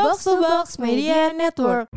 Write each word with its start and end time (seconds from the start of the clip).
Box 0.00 0.24
to 0.24 0.40
Box 0.40 0.78
Media 0.78 1.28
Network. 1.32 1.88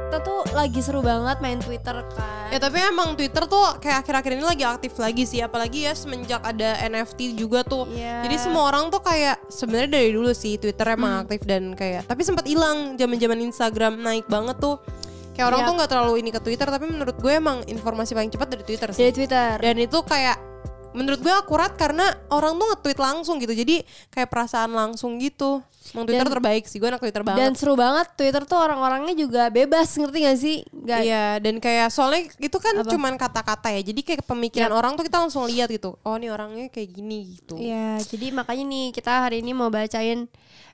Kita 0.00 0.18
tuh 0.20 0.40
lagi 0.52 0.80
seru 0.82 1.00
banget 1.00 1.38
main 1.38 1.60
Twitter 1.60 2.02
kan. 2.16 2.48
Ya 2.50 2.58
tapi 2.58 2.82
emang 2.82 3.14
Twitter 3.14 3.46
tuh 3.46 3.78
kayak 3.78 4.02
akhir-akhir 4.02 4.32
ini 4.34 4.44
lagi 4.44 4.64
aktif 4.66 4.92
lagi 4.98 5.22
sih 5.22 5.38
apalagi 5.38 5.86
ya 5.86 5.94
semenjak 5.94 6.42
ada 6.42 6.82
NFT 6.82 7.38
juga 7.38 7.62
tuh. 7.62 7.86
Iya. 7.94 8.26
Jadi 8.26 8.36
semua 8.40 8.66
orang 8.66 8.90
tuh 8.90 8.98
kayak 8.98 9.38
sebenarnya 9.46 9.90
dari 9.94 10.10
dulu 10.10 10.34
sih 10.34 10.58
Twitter 10.58 10.86
emang 10.90 11.22
aktif 11.22 11.46
dan 11.46 11.78
kayak 11.78 12.10
tapi 12.10 12.26
sempat 12.26 12.42
hilang 12.48 12.98
zaman-zaman 12.98 13.38
Instagram 13.44 14.02
naik 14.02 14.26
banget 14.26 14.58
tuh. 14.58 14.82
Kayak 15.30 15.46
orang 15.54 15.60
Iya. 15.62 15.68
tuh 15.70 15.74
nggak 15.78 15.90
terlalu 15.94 16.14
ini 16.18 16.30
ke 16.34 16.40
Twitter 16.42 16.66
tapi 16.66 16.84
menurut 16.90 17.16
gue 17.16 17.32
emang 17.32 17.62
informasi 17.70 18.18
paling 18.18 18.32
cepat 18.34 18.48
dari 18.50 18.64
Twitter 18.66 18.88
sih. 18.90 18.98
Dari 18.98 19.14
Twitter. 19.14 19.54
Dan 19.62 19.76
itu 19.78 19.98
kayak 20.02 20.36
menurut 20.90 21.22
gue 21.22 21.30
akurat 21.30 21.70
karena 21.78 22.02
orang 22.28 22.58
tuh 22.58 22.66
nge-tweet 22.74 22.98
langsung 22.98 23.36
gitu. 23.38 23.54
Jadi 23.54 23.82
kayak 24.10 24.28
perasaan 24.28 24.74
langsung 24.74 25.16
gitu. 25.18 25.62
Emang 25.90 26.06
Twitter 26.06 26.26
Dan- 26.26 26.34
terbaik 26.38 26.64
sih. 26.66 26.78
Gue 26.78 26.88
anak 26.90 27.02
Twitter 27.02 27.22
banget. 27.24 27.40
Dan 27.40 27.52
seru 27.58 27.74
banget 27.74 28.06
Twitter 28.14 28.42
tuh 28.46 28.58
orang-orangnya 28.58 29.14
juga 29.16 29.48
bebas 29.50 29.90
ngerti 29.96 30.18
gak 30.22 30.38
sih? 30.38 30.56
Gak, 30.70 31.00
Iya, 31.02 31.26
dan 31.42 31.58
kayak 31.58 31.88
soalnya 31.90 32.30
itu 32.36 32.58
kan 32.60 32.74
Apa? 32.82 32.90
cuman 32.90 33.14
kata-kata 33.18 33.68
ya. 33.74 33.80
Jadi 33.82 34.00
kayak 34.02 34.22
pemikiran 34.26 34.70
orang 34.70 34.94
tuh 34.94 35.06
kita 35.06 35.18
langsung 35.18 35.46
lihat 35.46 35.70
gitu. 35.70 35.98
Oh, 36.02 36.14
nih 36.14 36.30
orangnya 36.30 36.66
kayak 36.70 36.90
gini 36.94 37.38
gitu. 37.38 37.58
Iya, 37.58 37.98
jadi 38.06 38.30
makanya 38.30 38.64
nih 38.66 38.86
kita 38.94 39.26
hari 39.26 39.42
ini 39.42 39.50
mau 39.50 39.70
bacain 39.70 40.30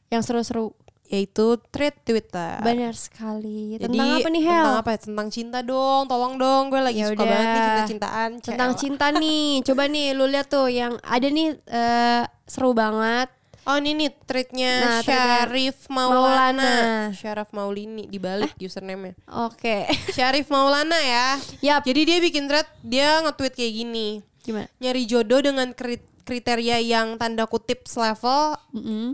yang 0.09 0.23
seru-seru. 0.23 0.73
Yaitu 1.07 1.59
thread 1.71 1.95
Twitter. 2.03 2.59
Benar 2.61 2.95
sekali. 2.99 3.79
Jadi, 3.79 3.87
Tentang 3.87 4.09
apa 4.19 4.29
nih 4.31 4.43
Hel? 4.43 4.55
Tentang 4.59 4.79
apa 4.83 4.91
ya? 4.91 4.99
Tentang 4.99 5.29
cinta 5.31 5.59
dong. 5.63 6.03
Tolong 6.11 6.35
dong. 6.37 6.63
Gue 6.69 6.81
lagi 6.83 7.01
Ya 7.03 7.09
suka 7.15 7.23
banget 7.23 7.47
nih 7.47 7.63
cinta-cintaan. 7.63 8.31
Tentang 8.43 8.71
cinta 8.75 9.07
nih. 9.15 9.63
Coba 9.63 9.83
nih 9.87 10.07
lu 10.19 10.25
lihat 10.27 10.47
tuh 10.51 10.67
yang 10.67 10.99
ada 11.07 11.27
nih 11.31 11.55
eh, 11.67 12.23
seru 12.47 12.75
banget. 12.75 13.31
Oh 13.67 13.75
ini 13.83 13.99
nih 13.99 14.11
threadnya 14.31 14.73
Nah, 14.79 15.01
Syarif 15.03 15.91
Maulana. 15.91 16.55
Maulana. 16.55 16.75
Syarif 17.11 17.51
Maulini 17.51 18.07
dibalik 18.07 18.55
username-nya. 18.63 19.19
Oke. 19.43 19.91
Syarif 20.15 20.47
Maulana 20.55 20.95
ya. 21.03 21.35
Yap. 21.75 21.83
Jadi 21.83 22.01
dia 22.07 22.19
bikin 22.23 22.47
thread, 22.47 22.71
dia 22.87 23.19
nge-tweet 23.27 23.59
kayak 23.59 23.75
gini. 23.75 24.23
Gimana? 24.47 24.71
Nyari 24.79 25.03
jodoh 25.11 25.43
dengan 25.43 25.75
kri- 25.75 26.07
kriteria 26.23 26.79
yang 26.79 27.19
tanda 27.19 27.51
kutip 27.51 27.91
selevel 27.91 28.55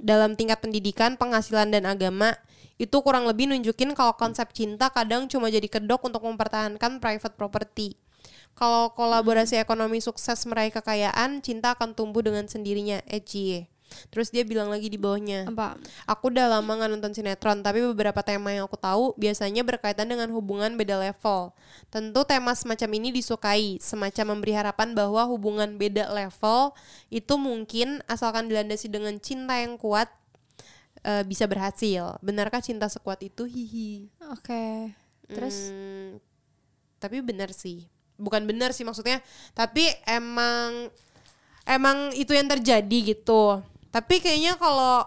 dalam 0.05 0.37
tingkat 0.37 0.61
pendidikan, 0.61 1.17
penghasilan 1.17 1.73
dan 1.73 1.89
agama 1.89 2.37
itu 2.81 2.99
kurang 3.01 3.25
lebih 3.29 3.49
nunjukin 3.49 3.97
kalau 3.97 4.13
konsep 4.19 4.51
cinta 4.53 4.91
kadang 4.91 5.31
cuma 5.31 5.49
jadi 5.49 5.69
kedok 5.71 6.03
untuk 6.09 6.25
mempertahankan 6.25 6.99
private 6.99 7.37
property. 7.37 7.95
Kalau 8.53 8.93
kolaborasi 8.93 9.57
ekonomi 9.57 10.05
sukses 10.05 10.45
meraih 10.45 10.69
kekayaan, 10.69 11.41
cinta 11.41 11.73
akan 11.73 11.97
tumbuh 11.97 12.21
dengan 12.21 12.45
sendirinya. 12.45 13.01
Eci. 13.09 13.72
Terus 14.09 14.29
dia 14.33 14.43
bilang 14.43 14.69
lagi 14.73 14.89
di 14.89 14.99
bawahnya. 15.01 15.49
Apa? 15.49 15.77
Aku 16.09 16.33
udah 16.33 16.49
lama 16.59 16.69
nggak 16.69 16.91
nonton 16.99 17.13
sinetron, 17.13 17.61
tapi 17.61 17.83
beberapa 17.83 18.21
tema 18.25 18.53
yang 18.53 18.67
aku 18.67 18.77
tahu 18.77 19.13
biasanya 19.17 19.63
berkaitan 19.63 20.09
dengan 20.09 20.29
hubungan 20.33 20.75
beda 20.77 20.99
level. 21.01 21.53
Tentu 21.93 22.21
tema 22.25 22.53
semacam 22.57 22.91
ini 22.97 23.09
disukai, 23.13 23.79
semacam 23.79 24.37
memberi 24.37 24.53
harapan 24.57 24.97
bahwa 24.97 25.25
hubungan 25.29 25.77
beda 25.77 26.11
level 26.13 26.73
itu 27.13 27.35
mungkin 27.37 28.01
asalkan 28.09 28.49
dilandasi 28.49 28.89
dengan 28.89 29.17
cinta 29.21 29.57
yang 29.61 29.77
kuat 29.77 30.09
eh, 31.05 31.25
bisa 31.27 31.45
berhasil. 31.51 32.17
Benarkah 32.23 32.63
cinta 32.63 32.87
sekuat 32.87 33.23
itu? 33.23 33.45
Hihi. 33.45 34.09
Oke. 34.33 34.95
Terus 35.33 35.73
Hmm, 35.73 36.21
tapi 37.01 37.19
benar 37.25 37.51
sih. 37.51 37.89
Bukan 38.21 38.47
benar 38.47 38.71
sih 38.71 38.87
maksudnya, 38.87 39.19
tapi 39.57 39.83
emang 40.07 40.93
emang 41.67 42.15
itu 42.15 42.31
yang 42.37 42.47
terjadi 42.47 43.17
gitu. 43.17 43.59
Tapi 43.93 44.19
kayaknya 44.19 44.57
kalau 44.57 45.05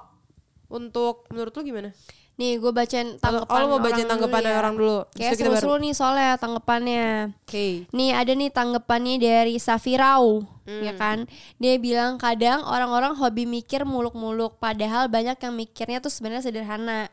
untuk 0.68 1.26
menurut 1.30 1.52
lu 1.52 1.64
gimana? 1.64 1.92
nih 2.36 2.60
gue 2.60 2.68
bacain 2.68 3.16
tanggapan 3.16 3.62
oh, 3.64 3.68
mau 3.72 3.80
bacain 3.80 4.04
orang 4.04 4.12
tanggapan 4.12 4.42
dulu 4.44 4.52
ya. 4.52 4.60
orang 4.60 4.76
dulu. 4.76 4.98
Kayak 5.16 5.32
baru- 5.32 5.40
seru-seru 5.40 5.74
nih 5.80 5.94
soalnya 5.96 6.32
tanggapannya. 6.36 7.08
Oke. 7.48 7.68
Nih 7.90 8.12
ada 8.12 8.32
nih 8.36 8.52
tanggapannya 8.52 9.16
dari 9.16 9.56
Safirau, 9.56 10.44
Hmm. 10.68 10.84
ya 10.84 10.94
kan? 10.94 11.18
Dia 11.56 11.80
bilang 11.80 12.20
kadang 12.20 12.60
orang-orang 12.68 13.16
hobi 13.16 13.48
mikir 13.48 13.88
muluk-muluk, 13.88 14.60
padahal 14.60 15.08
banyak 15.08 15.40
yang 15.40 15.54
mikirnya 15.56 16.04
tuh 16.04 16.12
sebenarnya 16.12 16.44
sederhana. 16.44 17.08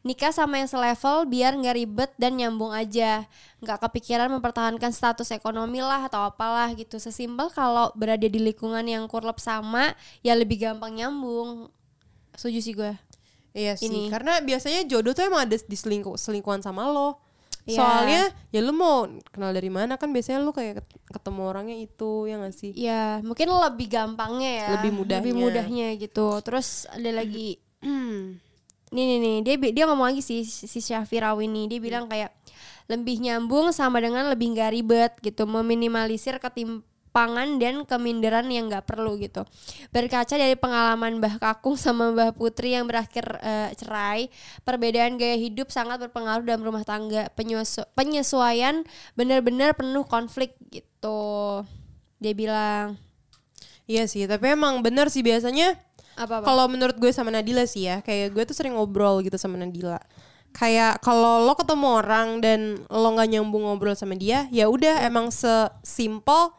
Nikah 0.00 0.32
sama 0.32 0.58
yang 0.58 0.68
selevel 0.68 1.26
biar 1.26 1.52
nggak 1.54 1.76
ribet 1.76 2.10
dan 2.16 2.36
nyambung 2.36 2.70
aja, 2.70 3.24
nggak 3.60 3.78
kepikiran 3.84 4.32
mempertahankan 4.32 4.90
status 4.90 5.30
ekonomi 5.30 5.78
lah 5.78 6.06
atau 6.06 6.24
apalah 6.24 6.72
gitu. 6.72 6.96
Sesimpel 6.96 7.48
kalau 7.50 7.92
berada 7.92 8.24
di 8.24 8.40
lingkungan 8.40 8.82
yang 8.84 9.04
kurlep 9.06 9.38
sama, 9.38 9.92
ya 10.20 10.32
lebih 10.32 10.60
gampang 10.60 10.96
nyambung. 10.96 11.68
Setuju 12.34 12.58
sih 12.60 12.74
gue. 12.74 12.92
Iya 13.50 13.74
sih, 13.74 13.90
Ini. 13.90 14.14
karena 14.14 14.38
biasanya 14.38 14.86
jodoh 14.86 15.10
tuh 15.10 15.26
emang 15.26 15.42
ada 15.42 15.58
di 15.58 15.76
selingkuh 15.76 16.14
selingkuhan 16.14 16.62
sama 16.62 16.86
lo. 16.86 17.18
Iya. 17.68 17.76
Soalnya 17.76 18.22
ya 18.54 18.60
lu 18.64 18.72
mau 18.72 19.04
kenal 19.28 19.52
dari 19.52 19.68
mana 19.68 19.98
kan 20.00 20.08
biasanya 20.08 20.40
lu 20.40 20.48
kayak 20.48 20.80
ket- 20.80 21.02
ketemu 21.12 21.40
orangnya 21.44 21.76
itu 21.76 22.24
ya 22.24 22.40
gak 22.40 22.54
sih? 22.56 22.72
Ya 22.72 23.20
mungkin 23.20 23.50
lebih 23.52 23.90
gampangnya 23.90 24.50
ya, 24.54 24.68
Lebih 24.80 24.90
mudahnya. 24.96 25.20
lebih 25.20 25.34
mudahnya 25.36 25.86
gitu. 25.98 26.26
Terus 26.40 26.88
ada 26.88 27.10
lagi 27.10 27.58
nih 28.90 29.04
nih 29.06 29.18
nih. 29.18 29.36
Dia 29.46 29.54
dia 29.72 29.84
ngomong 29.86 30.10
lagi 30.10 30.22
sih 30.22 30.42
si 30.44 30.78
Syafirawi 30.82 31.46
ini. 31.46 31.70
Dia 31.70 31.78
bilang 31.78 32.10
kayak 32.10 32.34
lebih 32.90 33.22
nyambung 33.22 33.70
sama 33.70 34.02
dengan 34.02 34.26
lebih 34.26 34.50
nggak 34.54 34.70
ribet 34.74 35.12
gitu. 35.22 35.46
Meminimalisir 35.46 36.42
ketimpangan 36.42 37.62
dan 37.62 37.86
keminderan 37.86 38.50
yang 38.50 38.66
nggak 38.66 38.82
perlu 38.82 39.14
gitu. 39.22 39.46
Berkaca 39.94 40.34
dari 40.34 40.58
pengalaman 40.58 41.22
Mbah 41.22 41.38
Kakung 41.38 41.78
sama 41.78 42.10
Mbah 42.10 42.34
Putri 42.34 42.74
yang 42.74 42.90
berakhir 42.90 43.38
eh, 43.40 43.70
cerai 43.78 44.26
perbedaan 44.66 45.14
gaya 45.14 45.38
hidup 45.38 45.70
sangat 45.70 46.02
berpengaruh 46.02 46.42
dalam 46.42 46.66
rumah 46.66 46.82
tangga. 46.82 47.30
Penyesu- 47.38 47.86
penyesuaian 47.94 48.82
benar-benar 49.14 49.78
penuh 49.78 50.02
konflik 50.02 50.58
gitu. 50.74 51.62
Dia 52.18 52.34
bilang. 52.34 52.98
Iya 53.90 54.06
sih, 54.06 54.22
tapi 54.30 54.54
emang 54.54 54.86
bener 54.86 55.10
sih 55.10 55.18
biasanya 55.18 55.74
apa 56.20 56.40
apa 56.40 56.44
Kalau 56.44 56.68
menurut 56.68 56.96
gue 57.00 57.08
sama 57.10 57.32
Nadila 57.32 57.64
sih 57.64 57.88
ya, 57.88 58.04
kayak 58.04 58.36
gue 58.36 58.44
tuh 58.44 58.56
sering 58.56 58.76
ngobrol 58.76 59.24
gitu 59.24 59.40
sama 59.40 59.56
Nadila. 59.56 59.96
Kayak 60.52 61.00
kalau 61.00 61.46
lo 61.46 61.54
ketemu 61.56 61.86
orang 62.02 62.28
dan 62.44 62.84
lo 62.90 63.08
nggak 63.16 63.28
nyambung 63.32 63.64
ngobrol 63.64 63.96
sama 63.96 64.18
dia, 64.18 64.44
ya 64.52 64.68
udah 64.68 65.00
emang 65.06 65.32
sesimpel 65.32 66.52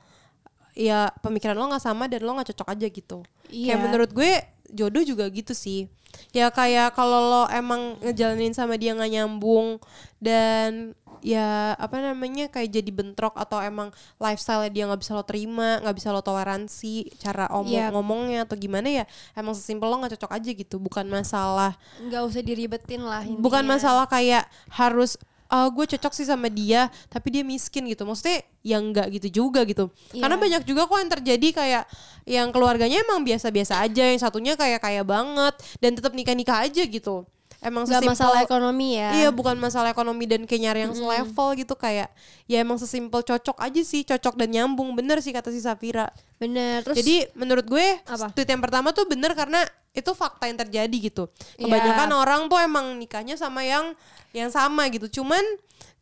ya 0.74 1.12
pemikiran 1.20 1.60
lo 1.60 1.68
nggak 1.70 1.84
sama 1.84 2.08
dan 2.08 2.24
lo 2.24 2.32
nggak 2.34 2.56
cocok 2.56 2.68
aja 2.72 2.88
gitu. 2.90 3.20
Iya. 3.52 3.76
Kayak 3.76 3.82
menurut 3.86 4.10
gue 4.16 4.32
jodoh 4.72 5.04
juga 5.04 5.28
gitu 5.30 5.52
sih. 5.52 5.92
Ya 6.32 6.52
kayak 6.52 6.96
kalau 6.96 7.20
lo 7.28 7.44
emang 7.52 8.00
ngejalanin 8.04 8.56
sama 8.56 8.76
dia 8.76 8.96
nggak 8.96 9.12
nyambung 9.12 9.80
dan 10.20 10.96
ya 11.22 11.78
apa 11.78 11.98
namanya 11.98 12.50
kayak 12.50 12.70
jadi 12.74 12.92
bentrok 12.92 13.34
atau 13.34 13.58
emang 13.58 13.90
lifestyle 14.18 14.66
dia 14.68 14.86
nggak 14.86 15.00
bisa 15.00 15.14
lo 15.14 15.22
terima 15.22 15.78
nggak 15.80 15.96
bisa 15.96 16.10
lo 16.10 16.20
toleransi 16.20 17.14
cara 17.18 17.46
omong 17.50 17.70
Iya. 17.72 17.94
ngomongnya 17.94 18.40
atau 18.44 18.58
gimana 18.58 18.90
ya 18.90 19.04
emang 19.32 19.54
sesimpel 19.54 19.86
lo 19.86 20.02
nggak 20.02 20.18
cocok 20.18 20.32
aja 20.34 20.50
gitu 20.52 20.76
bukan 20.78 21.06
masalah 21.06 21.78
nggak 22.02 22.22
usah 22.26 22.42
diribetin 22.42 23.02
lah 23.02 23.22
intinya. 23.22 23.40
bukan 23.40 23.64
masalah 23.64 24.06
kayak 24.06 24.46
harus 24.70 25.16
ah 25.46 25.68
gue 25.68 25.84
cocok 25.84 26.16
sih 26.16 26.24
sama 26.24 26.48
dia 26.48 26.88
tapi 27.12 27.28
dia 27.28 27.44
miskin 27.44 27.84
gitu 27.86 28.08
maksudnya 28.08 28.40
yang 28.64 28.88
nggak 28.88 29.20
gitu 29.20 29.44
juga 29.44 29.68
gitu 29.68 29.92
karena 30.10 30.36
Iya. 30.36 30.44
banyak 30.48 30.62
juga 30.64 30.88
kok 30.88 30.96
yang 30.96 31.12
terjadi 31.12 31.48
kayak 31.52 31.84
yang 32.24 32.48
keluarganya 32.50 33.04
emang 33.04 33.20
biasa-biasa 33.22 33.84
aja 33.84 34.08
yang 34.08 34.16
satunya 34.16 34.56
kayak 34.56 34.80
kaya 34.80 35.04
banget 35.04 35.52
dan 35.78 35.92
tetap 35.92 36.16
nikah-nikah 36.16 36.64
aja 36.64 36.82
gitu 36.82 37.28
emang 37.62 37.86
nggak 37.86 38.02
sesimpel 38.02 38.18
masalah 38.18 38.40
ekonomi 38.42 38.98
ya 38.98 39.10
Iya 39.14 39.30
bukan 39.30 39.56
masalah 39.56 39.90
ekonomi 39.94 40.26
dan 40.26 40.50
kayak 40.50 40.62
nyari 40.66 40.80
yang 40.90 40.94
selevel 40.98 41.50
gitu 41.56 41.74
kayak 41.78 42.10
ya 42.50 42.58
emang 42.60 42.82
sesimpel 42.82 43.22
cocok 43.22 43.58
aja 43.62 43.82
sih 43.86 44.02
cocok 44.02 44.34
dan 44.34 44.50
nyambung 44.50 44.98
bener 44.98 45.22
sih 45.22 45.30
kata 45.30 45.54
si 45.54 45.62
Safira. 45.62 46.10
bener 46.42 46.82
terus 46.82 46.98
Jadi 46.98 47.30
menurut 47.38 47.70
gue 47.70 48.02
Apa? 48.02 48.34
tweet 48.34 48.50
yang 48.50 48.60
pertama 48.66 48.90
tuh 48.92 49.06
bener 49.06 49.32
karena 49.38 49.62
itu 49.92 50.10
fakta 50.16 50.48
yang 50.48 50.58
terjadi 50.58 50.98
gitu. 50.98 51.28
Iya. 51.60 51.68
Kebanyakan 51.68 52.10
orang 52.16 52.42
tuh 52.48 52.58
emang 52.58 52.96
nikahnya 52.98 53.36
sama 53.38 53.62
yang 53.62 53.92
yang 54.32 54.48
sama 54.50 54.88
gitu. 54.90 55.22
Cuman 55.22 55.44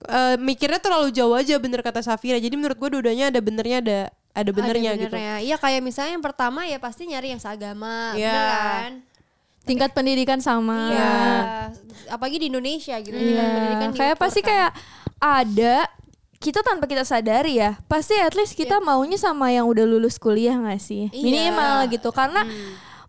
eh, 0.07 0.35
mikirnya 0.39 0.79
terlalu 0.79 1.09
jauh 1.12 1.33
aja 1.35 1.59
bener 1.59 1.83
kata 1.83 2.00
Safira. 2.00 2.39
Jadi 2.39 2.55
menurut 2.55 2.77
gue 2.77 2.89
dua-duanya 2.95 3.33
ada 3.33 3.41
benernya 3.44 3.77
ada 3.83 4.00
ada 4.31 4.51
benernya 4.53 4.94
ada 4.94 5.01
gitu. 5.01 5.12
benernya. 5.12 5.35
Iya 5.44 5.55
kayak 5.57 5.81
misalnya 5.83 6.15
yang 6.15 6.23
pertama 6.23 6.63
ya 6.69 6.77
pasti 6.79 7.09
nyari 7.09 7.33
yang 7.35 7.41
seagama, 7.41 8.13
Iya. 8.15 8.29
bener 8.31 8.47
kan? 8.47 8.94
Tingkat 9.69 9.94
pendidikan 9.94 10.42
sama. 10.42 10.89
Iya. 10.89 11.13
Apalagi 12.10 12.42
di 12.42 12.48
Indonesia 12.50 12.98
gitu. 12.98 13.13
tingkat 13.13 13.45
pendidikan 13.54 13.92
kayak 13.94 14.16
pasti 14.18 14.42
kayak 14.42 14.74
ada 15.21 15.86
kita 16.39 16.63
tanpa 16.63 16.88
kita 16.88 17.04
sadari 17.04 17.60
ya 17.60 17.75
pasti 17.92 18.16
at 18.16 18.31
least 18.31 18.56
kita 18.56 18.80
maunya 18.80 19.19
sama 19.19 19.51
yang 19.51 19.68
udah 19.68 19.83
lulus 19.83 20.16
kuliah 20.16 20.56
gak 20.56 20.80
sih 20.80 21.12
Iya. 21.12 21.19
minimal 21.19 21.75
gitu 21.92 22.16
karena 22.16 22.48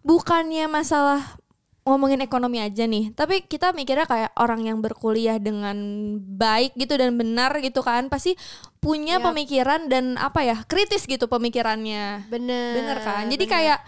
bukannya 0.03 0.67
masalah 0.67 1.39
ngomongin 1.81 2.21
ekonomi 2.21 2.61
aja 2.61 2.85
nih. 2.85 3.17
Tapi 3.17 3.49
kita 3.49 3.73
mikirnya 3.73 4.05
kayak 4.05 4.31
orang 4.37 4.69
yang 4.69 4.79
berkuliah 4.85 5.41
dengan 5.41 5.75
baik 6.21 6.77
gitu 6.77 6.95
dan 7.01 7.17
benar 7.17 7.56
gitu 7.65 7.81
kan 7.81 8.06
pasti 8.13 8.37
punya 8.79 9.19
Yap. 9.19 9.33
pemikiran 9.33 9.89
dan 9.89 10.15
apa 10.21 10.45
ya 10.45 10.56
kritis 10.69 11.09
gitu 11.09 11.25
pemikirannya. 11.27 12.29
Bener. 12.29 12.73
Bener 12.77 12.99
kan? 13.01 13.25
Jadi 13.27 13.45
bener. 13.49 13.55
kayak 13.56 13.79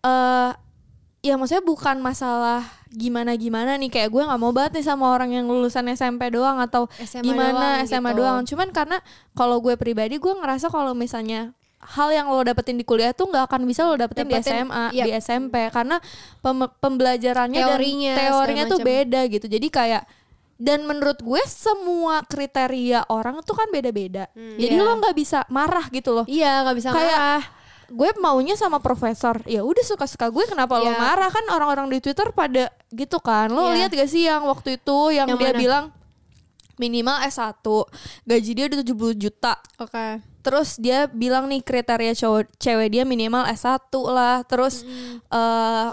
eh 0.00 0.50
ya 1.20 1.36
maksudnya 1.36 1.60
bukan 1.60 2.00
masalah 2.00 2.64
gimana 2.88 3.36
gimana 3.36 3.76
nih 3.76 3.86
kayak 3.86 4.08
gue 4.08 4.22
nggak 4.24 4.40
mau 4.40 4.50
banget 4.50 4.80
nih 4.80 4.86
sama 4.86 5.12
orang 5.12 5.30
yang 5.30 5.46
lulusan 5.46 5.86
SMP 5.90 6.26
doang 6.28 6.58
atau 6.58 6.88
SMA 6.96 7.22
gimana 7.22 7.52
doang 7.76 7.86
SMA 7.86 8.10
gitu. 8.10 8.18
doang. 8.18 8.40
Cuman 8.48 8.68
karena 8.72 8.98
kalau 9.32 9.60
gue 9.60 9.76
pribadi 9.76 10.16
gue 10.16 10.32
ngerasa 10.32 10.66
kalau 10.66 10.90
misalnya 10.90 11.52
hal 11.80 12.08
yang 12.10 12.28
lo 12.28 12.40
dapetin 12.40 12.76
di 12.76 12.84
kuliah 12.84 13.12
tuh 13.12 13.28
nggak 13.28 13.46
akan 13.46 13.64
bisa 13.64 13.84
lo 13.84 13.96
dapetin, 13.96 14.26
di 14.26 14.36
Dapetin, 14.36 14.52
SMA, 14.64 14.84
iya. 14.92 15.04
di 15.06 15.10
SMP 15.16 15.54
karena 15.70 15.96
pem- 16.40 16.72
pembelajarannya 16.76 17.62
Teorinya, 17.62 18.12
dan 18.16 18.24
teorinya 18.28 18.64
tuh 18.66 18.78
macam. 18.80 18.88
beda 18.92 19.20
gitu. 19.28 19.46
Jadi 19.46 19.66
kayak 19.70 20.02
dan 20.60 20.84
menurut 20.84 21.16
gue 21.16 21.40
semua 21.48 22.20
kriteria 22.20 23.08
orang 23.08 23.40
tuh 23.44 23.56
kan 23.56 23.72
beda-beda. 23.72 24.28
Jadi 24.36 24.76
Iya. 24.76 24.84
lo 24.84 24.92
nggak 25.00 25.16
bisa 25.16 25.48
marah 25.48 25.88
gitu 25.88 26.12
loh 26.12 26.28
Iya 26.28 26.68
nggak 26.68 26.76
bisa 26.76 26.88
kayak 26.92 27.16
marah. 27.16 27.42
Gue 27.90 28.10
maunya 28.16 28.54
sama 28.54 28.78
profesor 28.78 29.42
ya 29.44 29.60
udah 29.60 29.82
suka 29.82 30.06
suka 30.06 30.26
gue 30.26 30.46
kenapa 30.46 30.78
lo 30.78 30.86
Iya. 30.86 30.96
marah 30.96 31.26
kan 31.26 31.42
orang-orang 31.48 31.90
di 31.90 31.98
twitter 31.98 32.30
pada 32.30 32.70
gitu 32.88 33.18
kan 33.18 33.46
lo 33.46 33.66
Iya. 33.68 33.74
lihat 33.76 33.90
gak 33.92 34.06
sih 34.06 34.24
yang 34.24 34.46
waktu 34.46 34.78
itu 34.78 34.98
yang, 35.10 35.26
Yang 35.28 35.38
dia 35.38 35.50
mana? 35.50 35.58
bilang 35.58 35.84
minimal 36.76 37.18
S1 37.20 37.60
gaji 38.24 38.50
dia 38.54 38.64
udah 38.66 38.78
70 38.80 39.12
juta 39.18 39.52
Oke. 39.76 40.22
terus 40.40 40.78
dia 40.78 41.04
bilang 41.06 41.44
nih 41.44 41.60
kriteria 41.60 42.16
cowok 42.16 42.48
cewek 42.56 42.88
dia 42.90 43.04
minimal 43.04 43.44
S1 43.44 43.76
lah 44.06 44.40
terus 44.44 44.86
eh 45.28 45.88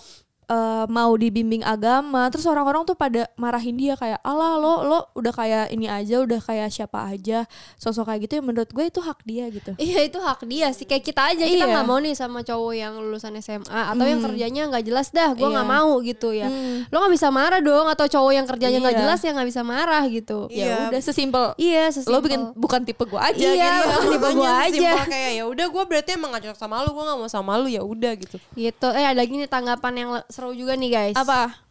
eh, 0.47 0.85
mau 0.87 1.11
dibimbing 1.13 1.59
agama 1.61 2.27
terus 2.27 2.43
orang-orang 2.43 2.83
tuh 2.83 2.93
pada 2.93 3.27
marahin 3.35 3.75
dia 3.75 3.93
kayak 3.93 4.19
alah 4.21 4.55
lo 4.55 4.73
lo 4.81 4.99
udah 5.13 5.31
kayak 5.31 5.65
ini 5.69 5.85
aja 5.85 6.19
udah 6.19 6.39
kayak 6.39 6.69
siapa 6.69 7.03
aja 7.05 7.43
sosok 7.75 8.07
kayak 8.07 8.19
gitu 8.23 8.33
ya 8.33 8.43
menurut 8.43 8.67
gue 8.67 8.83
itu 8.83 8.97
hak 8.97 9.19
dia 9.21 9.45
gitu 9.47 9.75
Iya 9.81 9.99
itu 10.03 10.17
hak 10.17 10.41
dia 10.43 10.71
sih 10.71 10.83
kayak 10.83 11.03
kita 11.03 11.21
aja 11.27 11.43
kita 11.43 11.59
Iya. 11.59 11.69
nggak 11.69 11.85
mau 11.85 11.97
nih 11.97 12.13
sama 12.13 12.41
cowok 12.41 12.73
yang 12.73 12.93
lulusan 12.95 13.35
SMA 13.37 13.67
atau 13.67 14.03
yang 14.03 14.21
kerjanya 14.21 14.61
nggak 14.67 14.83
jelas 14.83 15.07
dah 15.09 15.31
gue 15.31 15.43
nggak 15.45 15.63
Iya. 15.63 15.75
mau 15.75 15.91
gitu 15.99 16.29
ya 16.31 16.47
Hmm. 16.47 16.87
lo 16.87 16.95
nggak 16.97 17.13
bisa 17.13 17.27
marah 17.27 17.59
dong 17.59 17.87
atau 17.87 18.05
cowok 18.05 18.31
yang 18.33 18.45
kerjanya 18.45 18.79
nggak 18.79 18.93
Iya. 18.93 19.01
jelas 19.03 19.19
ya 19.19 19.31
nggak 19.33 19.47
bisa 19.47 19.61
marah 19.61 20.03
gitu 20.07 20.39
Iya. 20.47 20.63
ya 20.63 20.77
udah 20.89 21.01
sesimpel 21.01 21.45
iya 21.57 21.83
lo 21.85 21.93
sesimpel. 21.93 22.19
bikin 22.23 22.41
bukan 22.55 22.81
tipe 22.81 23.03
gue 23.03 23.19
aja 23.19 23.35
Iya, 23.43 23.53
gitu. 23.53 23.83
bukan 23.83 23.99
tipe 24.07 24.15
Makanya 24.17 24.39
gua 24.39 24.51
aja. 24.63 24.91
kayak 25.05 25.31
ya 25.33 25.43
udah 25.45 25.65
gue 25.67 25.83
berarti 25.85 26.09
emang 26.13 26.29
gak 26.31 26.41
cocok 26.45 26.57
sama 26.57 26.75
lu 26.81 26.89
gue 26.89 27.03
gak 27.03 27.17
mau 27.17 27.27
sama 27.27 27.53
lu 27.55 27.67
ya 27.67 27.81
udah 27.81 28.13
gitu 28.15 28.37
gitu 28.55 28.87
eh 28.89 29.03
ada 29.03 29.17
lagi 29.17 29.33
nih 29.33 29.45
tanggapan 29.45 29.93
yang 29.97 30.09
seru 30.37 30.53
juga 30.53 30.77
nih 30.77 30.93
guys. 30.93 31.17
Apa? 31.17 31.65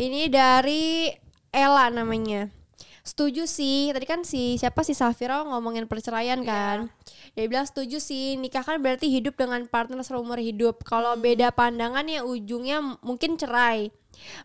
ini 0.00 0.28
dari 0.32 1.12
Ella 1.52 1.92
namanya. 1.92 2.48
Setuju 3.06 3.46
sih. 3.46 3.94
Tadi 3.94 4.06
kan 4.08 4.26
si 4.26 4.58
siapa? 4.58 4.82
Si 4.82 4.96
Safira 4.96 5.44
ngomongin 5.46 5.86
perceraian 5.86 6.42
kan. 6.42 6.90
Dia 7.38 7.46
bilang 7.46 7.68
setuju 7.68 8.02
sih. 8.02 8.34
Nikah 8.34 8.66
kan 8.66 8.82
berarti 8.82 9.06
hidup 9.06 9.38
dengan 9.38 9.62
partner 9.68 10.02
seumur 10.02 10.42
hidup. 10.42 10.82
Kalau 10.82 11.14
beda 11.14 11.54
pandangan 11.54 12.02
ya 12.08 12.26
ujungnya 12.26 12.98
mungkin 13.06 13.38
cerai. 13.38 13.94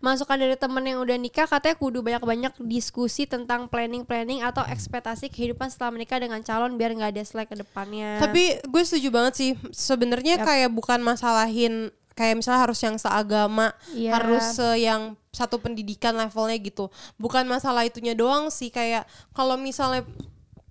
Masukan 0.03 0.35
dari 0.35 0.59
temen 0.59 0.83
yang 0.83 0.99
udah 0.99 1.15
nikah 1.15 1.47
katanya 1.47 1.79
kudu 1.79 2.03
banyak-banyak 2.03 2.53
diskusi 2.67 3.23
tentang 3.23 3.71
planning-planning 3.71 4.43
atau 4.43 4.67
ekspektasi 4.67 5.31
kehidupan 5.31 5.71
setelah 5.71 5.95
menikah 5.95 6.19
dengan 6.19 6.43
calon 6.43 6.75
biar 6.75 6.91
nggak 6.91 7.11
ada 7.15 7.23
slack 7.23 7.55
ke 7.55 7.63
depannya. 7.63 8.19
Tapi 8.19 8.61
gue 8.67 8.83
setuju 8.83 9.09
banget 9.09 9.33
sih. 9.39 9.51
Sebenarnya 9.71 10.43
kayak 10.43 10.75
bukan 10.75 10.99
masalahin 11.01 11.89
kayak 12.21 12.37
misalnya 12.37 12.61
harus 12.69 12.77
yang 12.77 12.95
seagama, 12.95 13.73
Iya. 13.97 14.21
harus 14.21 14.45
se- 14.53 14.77
yang 14.77 15.17
satu 15.33 15.57
pendidikan 15.57 16.13
levelnya 16.13 16.61
gitu. 16.61 16.93
Bukan 17.17 17.49
masalah 17.49 17.81
itunya 17.81 18.13
doang 18.13 18.53
sih 18.53 18.69
kayak 18.69 19.09
kalau 19.33 19.57
misalnya 19.57 20.05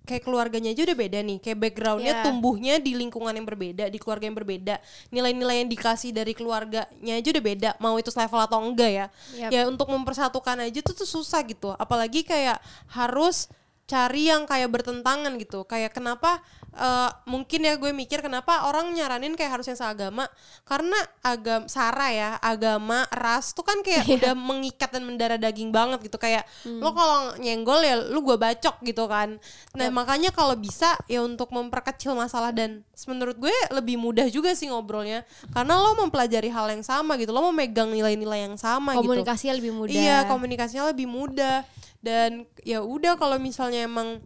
kayak 0.01 0.25
keluarganya 0.25 0.73
aja 0.73 0.81
udah 0.81 0.97
beda 0.97 1.19
nih, 1.21 1.37
kayak 1.39 1.59
backgroundnya 1.61 2.13
Iya. 2.19 2.23
tumbuhnya 2.25 2.75
di 2.79 2.97
lingkungan 2.97 3.31
yang 3.31 3.45
berbeda, 3.45 3.85
di 3.85 3.95
keluarga 3.95 4.25
yang 4.25 4.35
berbeda, 4.35 4.75
nilai-nilai 5.07 5.61
yang 5.61 5.69
dikasih 5.69 6.09
dari 6.11 6.33
keluarganya 6.33 7.13
aja 7.15 7.27
udah 7.29 7.43
beda, 7.43 7.69
mau 7.77 7.95
itu 7.95 8.09
level 8.09 8.41
atau 8.41 8.59
enggak 8.59 8.91
ya, 8.91 9.05
Yap. 9.37 9.49
ya 9.53 9.61
untuk 9.67 9.87
mempersatukan 9.87 10.57
aja 10.57 10.79
tuh 10.81 10.95
tuh 10.97 11.05
susah 11.05 11.45
gitu, 11.45 11.71
apalagi 11.77 12.25
kayak 12.25 12.57
harus 12.91 13.45
cari 13.91 14.31
yang 14.31 14.47
kayak 14.47 14.71
bertentangan 14.71 15.35
gitu. 15.35 15.67
Kayak 15.67 15.91
kenapa 15.91 16.39
eh, 16.71 17.11
mungkin 17.27 17.67
ya 17.67 17.75
gue 17.75 17.91
mikir 17.91 18.23
kenapa 18.23 18.71
orang 18.71 18.95
nyaranin 18.95 19.35
kayak 19.35 19.59
harus 19.59 19.67
yang 19.67 19.75
seagama. 19.75 20.31
Karena 20.63 20.95
agam 21.19 21.67
sara 21.67 22.07
ya 22.15 22.29
agama 22.39 23.03
ras 23.11 23.51
tuh 23.51 23.67
kan 23.67 23.83
kayak 23.83 24.07
udah 24.15 24.31
mengikat 24.31 24.95
dan 24.95 25.03
mendarah 25.03 25.35
daging 25.35 25.75
banget 25.75 26.07
gitu. 26.07 26.15
Kayak 26.15 26.47
lo 26.63 26.95
kalau 26.95 27.35
nyenggol 27.35 27.83
ya 27.83 27.99
lu 27.99 28.23
gue 28.23 28.39
bacok 28.39 28.79
gitu 28.87 29.11
kan. 29.11 29.35
Nah 29.75 29.91
makanya 29.91 30.31
kalau 30.31 30.55
bisa 30.55 30.95
ya 31.11 31.19
untuk 31.19 31.51
memperkecil 31.51 32.15
masalah 32.15 32.55
dan 32.55 32.87
menurut 33.11 33.35
gue 33.35 33.51
lebih 33.75 33.99
mudah 33.99 34.31
juga 34.31 34.55
sih 34.55 34.71
ngobrolnya. 34.71 35.27
Karena 35.51 35.75
lo 35.75 35.99
mempelajari 35.99 36.47
hal 36.47 36.71
yang 36.71 36.85
sama 36.87 37.19
gitu 37.19 37.35
lo 37.35 37.43
mau 37.43 37.51
megang 37.51 37.91
nilai-nilai 37.91 38.47
yang 38.47 38.55
sama 38.55 38.95
gitu. 39.03 39.11
Komunikasinya 39.11 39.59
lebih 39.59 39.75
mudah. 39.75 39.91
Iya, 39.91 40.17
komunikasinya 40.31 40.87
lebih 40.95 41.11
mudah 41.11 41.67
dan 42.01 42.43
ya 42.65 42.81
udah 42.81 43.15
kalau 43.15 43.37
misalnya 43.37 43.85
emang 43.85 44.19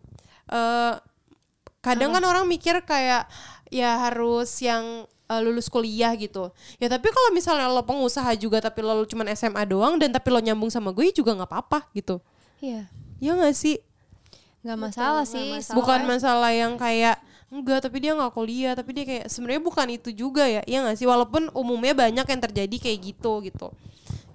eh 0.49 0.93
kadang 1.79 2.09
kan 2.15 2.23
orang 2.25 2.49
mikir 2.49 2.81
kayak 2.81 3.29
ya 3.69 4.01
harus 4.09 4.49
yang 4.61 5.05
eh, 5.29 5.41
lulus 5.41 5.69
kuliah 5.69 6.13
gitu. 6.17 6.49
Ya 6.81 6.87
tapi 6.89 7.09
kalau 7.13 7.29
misalnya 7.29 7.69
lo 7.69 7.85
pengusaha 7.85 8.33
juga 8.37 8.57
tapi 8.61 8.81
lo 8.81 9.05
cuma 9.05 9.25
SMA 9.33 9.63
doang 9.69 9.97
dan 10.01 10.09
tapi 10.09 10.33
lo 10.33 10.39
nyambung 10.41 10.69
sama 10.73 10.89
gue 10.89 11.13
juga 11.13 11.33
nggak 11.37 11.49
apa-apa 11.49 11.85
gitu. 11.93 12.17
iya 12.61 12.89
Ya 13.21 13.31
nggak 13.37 13.55
sih? 13.55 13.77
nggak 14.65 14.79
masalah 14.81 15.23
sih 15.29 15.61
Bukan 15.77 16.09
masalah 16.09 16.49
yang 16.49 16.73
kayak 16.73 17.21
enggak 17.53 17.85
tapi 17.85 18.01
dia 18.01 18.17
nggak 18.17 18.33
kuliah 18.33 18.73
tapi 18.73 18.97
dia 18.97 19.05
kayak 19.05 19.25
sebenarnya 19.29 19.61
bukan 19.61 19.87
itu 19.93 20.09
juga 20.09 20.49
ya. 20.49 20.65
Iya 20.65 20.81
nggak 20.85 20.97
sih? 20.97 21.05
Walaupun 21.05 21.53
umumnya 21.53 21.93
banyak 21.93 22.25
yang 22.25 22.41
terjadi 22.41 22.75
kayak 22.81 22.99
gitu 23.13 23.45
gitu. 23.45 23.67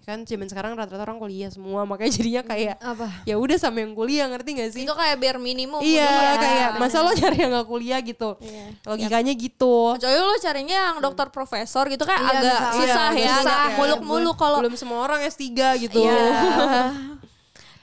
Kan 0.01 0.23
zaman 0.23 0.47
sekarang 0.47 0.73
rata-rata 0.73 1.05
orang 1.05 1.19
kuliah 1.19 1.47
semua 1.47 1.85
makanya 1.85 2.13
jadinya 2.13 2.43
kayak 2.43 2.77
apa 2.77 3.07
ya 3.23 3.37
udah 3.37 3.57
sama 3.57 3.81
yang 3.81 3.93
kuliah 3.93 4.27
ngerti 4.27 4.51
gak 4.55 4.71
sih? 4.73 4.83
Itu 4.83 4.93
kayak 4.93 5.17
bare 5.17 5.37
minimum. 5.37 5.79
iya 5.81 6.09
gitu. 6.35 6.43
kayak 6.43 6.69
masa 6.77 6.99
lo 6.99 7.13
cari 7.13 7.37
yang 7.37 7.53
gak 7.53 7.67
kuliah 7.67 8.01
gitu 8.01 8.31
logikanya 8.83 9.33
gitu 9.33 9.77
Kecuali 9.95 10.19
lo 10.19 10.35
carinya 10.37 10.77
yang 10.89 10.97
dokter 10.99 11.27
profesor 11.29 11.85
gitu 11.87 12.03
kan 12.03 12.17
Iya, 12.17 12.31
agak 12.33 12.57
susah. 12.57 12.73
susah 12.75 13.09
Iya, 13.13 13.23
ya, 13.23 13.35
susah 13.37 13.57
ya. 13.61 13.77
muluk-muluk 13.77 14.37
kalau 14.37 14.59
belum 14.59 14.75
semua 14.75 14.99
orang 15.01 15.21
S3 15.23 15.47
gitu 15.81 16.01
Iya. 16.01 16.25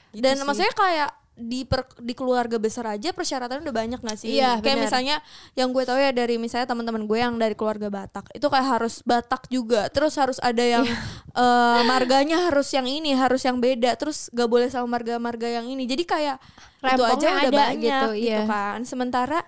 Gitu 0.08 0.24
Dan 0.24 0.34
sih. 0.34 0.42
maksudnya 0.42 0.72
kayak 0.72 1.10
di 1.38 1.62
per- 1.62 1.94
di 2.02 2.12
keluarga 2.18 2.58
besar 2.58 2.98
aja 2.98 3.14
persyaratan 3.14 3.62
udah 3.62 3.74
banyak 3.74 4.00
gak 4.02 4.18
sih? 4.18 4.34
Iya, 4.34 4.58
kayak 4.58 4.74
benar. 4.74 4.84
misalnya 4.90 5.16
yang 5.54 5.70
gue 5.70 5.84
tahu 5.86 5.94
ya 5.94 6.10
dari 6.10 6.34
misalnya 6.34 6.66
teman-teman 6.66 7.06
gue 7.06 7.18
yang 7.22 7.38
dari 7.38 7.54
keluarga 7.54 7.86
Batak 7.86 8.34
itu 8.34 8.46
kayak 8.50 8.66
harus 8.66 9.00
Batak 9.06 9.46
juga, 9.46 9.86
terus 9.88 10.18
harus 10.18 10.42
ada 10.42 10.60
yang 10.60 10.82
eh, 11.42 11.80
marganya 11.86 12.50
harus 12.50 12.66
yang 12.74 12.90
ini, 12.90 13.14
harus 13.14 13.46
yang 13.46 13.62
beda, 13.62 13.94
terus 13.94 14.26
gak 14.34 14.50
boleh 14.50 14.66
sama 14.66 14.98
marga-marga 14.98 15.46
yang 15.46 15.70
ini. 15.70 15.86
Jadi 15.86 16.02
kayak 16.02 16.36
itu 16.82 17.02
aja 17.02 17.06
Rempongnya 17.06 17.30
udah 17.30 17.38
ada 17.38 17.50
banyak 17.50 17.78
gitu, 17.78 18.08
gitu, 18.18 18.26
iya. 18.26 18.42
kan. 18.42 18.78
Sementara 18.82 19.38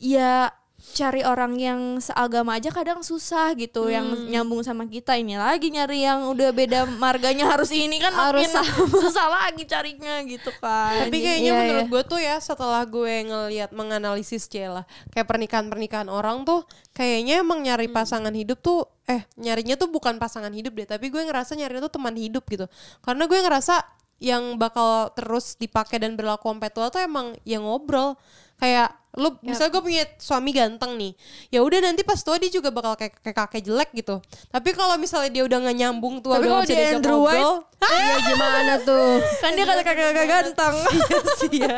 ya 0.00 0.54
cari 0.90 1.22
orang 1.22 1.54
yang 1.54 1.80
seagama 1.96 2.54
aja 2.54 2.68
kadang 2.68 3.00
susah 3.00 3.54
gitu 3.54 3.86
yang 3.86 4.02
Hmm. 4.04 4.26
nyambung 4.26 4.60
sama 4.60 4.84
kita 4.84 5.14
ini 5.14 5.34
lagi 5.34 5.68
nyari 5.68 6.02
yang 6.02 6.26
udah 6.26 6.50
beda 6.50 6.84
marganya 6.98 7.46
harus 7.52 7.70
ini 7.70 7.96
kan 7.96 8.10
Harus 8.10 8.50
makin 8.50 8.90
susah 9.06 9.26
lagi 9.26 9.64
carinya 9.64 10.18
gitu 10.22 10.50
kan 10.58 11.06
tapi 11.06 11.16
kayaknya 11.18 11.50
Iya, 11.50 11.58
menurut 11.58 11.84
iya. 11.86 11.92
gue 11.92 12.02
tuh 12.04 12.20
ya 12.20 12.36
setelah 12.36 12.82
gue 12.82 13.14
ngelihat 13.22 13.70
menganalisis 13.70 14.44
Cela 14.44 14.82
kayak 15.10 15.26
pernikahan 15.26 15.66
pernikahan 15.66 16.08
orang 16.08 16.42
tuh 16.42 16.66
kayaknya 16.90 17.40
emang 17.40 17.62
nyari 17.62 17.86
Hmm. 17.86 17.96
pasangan 17.96 18.34
hidup 18.34 18.58
tuh 18.58 18.84
eh 19.04 19.22
nyarinya 19.34 19.74
tuh 19.74 19.88
bukan 19.88 20.18
pasangan 20.18 20.50
hidup 20.50 20.74
deh 20.74 20.86
tapi 20.86 21.08
gue 21.08 21.22
ngerasa 21.22 21.54
nyarinya 21.54 21.86
tuh 21.86 21.94
teman 21.96 22.14
hidup 22.14 22.44
gitu 22.46 22.66
karena 23.00 23.24
gue 23.26 23.38
ngerasa 23.38 23.74
yang 24.20 24.60
bakal 24.60 25.08
terus 25.16 25.56
dipakai 25.56 25.96
dan 25.96 26.12
berlaku 26.12 26.44
sampai 26.46 26.68
tua 26.68 26.92
tuh 26.92 27.00
emang 27.00 27.32
yang 27.42 27.64
ngobrol 27.64 28.20
kayak 28.60 28.88
lu 29.12 29.34
misalnya 29.42 29.72
gue 29.72 29.82
punya 29.82 30.04
suami 30.16 30.50
ganteng 30.50 30.94
nih 30.94 31.12
ya 31.50 31.60
udah 31.60 31.82
nanti 31.82 32.06
pas 32.06 32.14
tua 32.16 32.38
dia 32.38 32.46
juga 32.46 32.70
bakal 32.70 32.94
kayak, 32.94 33.18
kayak 33.18 33.36
kakek 33.40 33.62
jelek 33.64 33.90
gitu 33.92 34.22
tapi 34.46 34.70
kalau 34.70 34.94
misalnya 34.94 35.30
dia 35.32 35.42
udah 35.42 35.58
nggak 35.58 35.76
nyambung 35.76 36.22
tua 36.22 36.38
Tapi 36.38 36.46
kalau 36.46 36.62
dia 36.62 36.94
Andrew 36.94 37.20
White, 37.20 37.58
iya 37.90 38.16
gimana 38.22 38.74
tuh 38.80 39.18
kan 39.40 39.50
dia 39.50 39.64
kata 39.64 39.82
kakak-kakak 39.82 40.26
ganteng 40.28 40.74
Iya 41.10 41.18
sih 41.36 41.52
ya. 41.58 41.76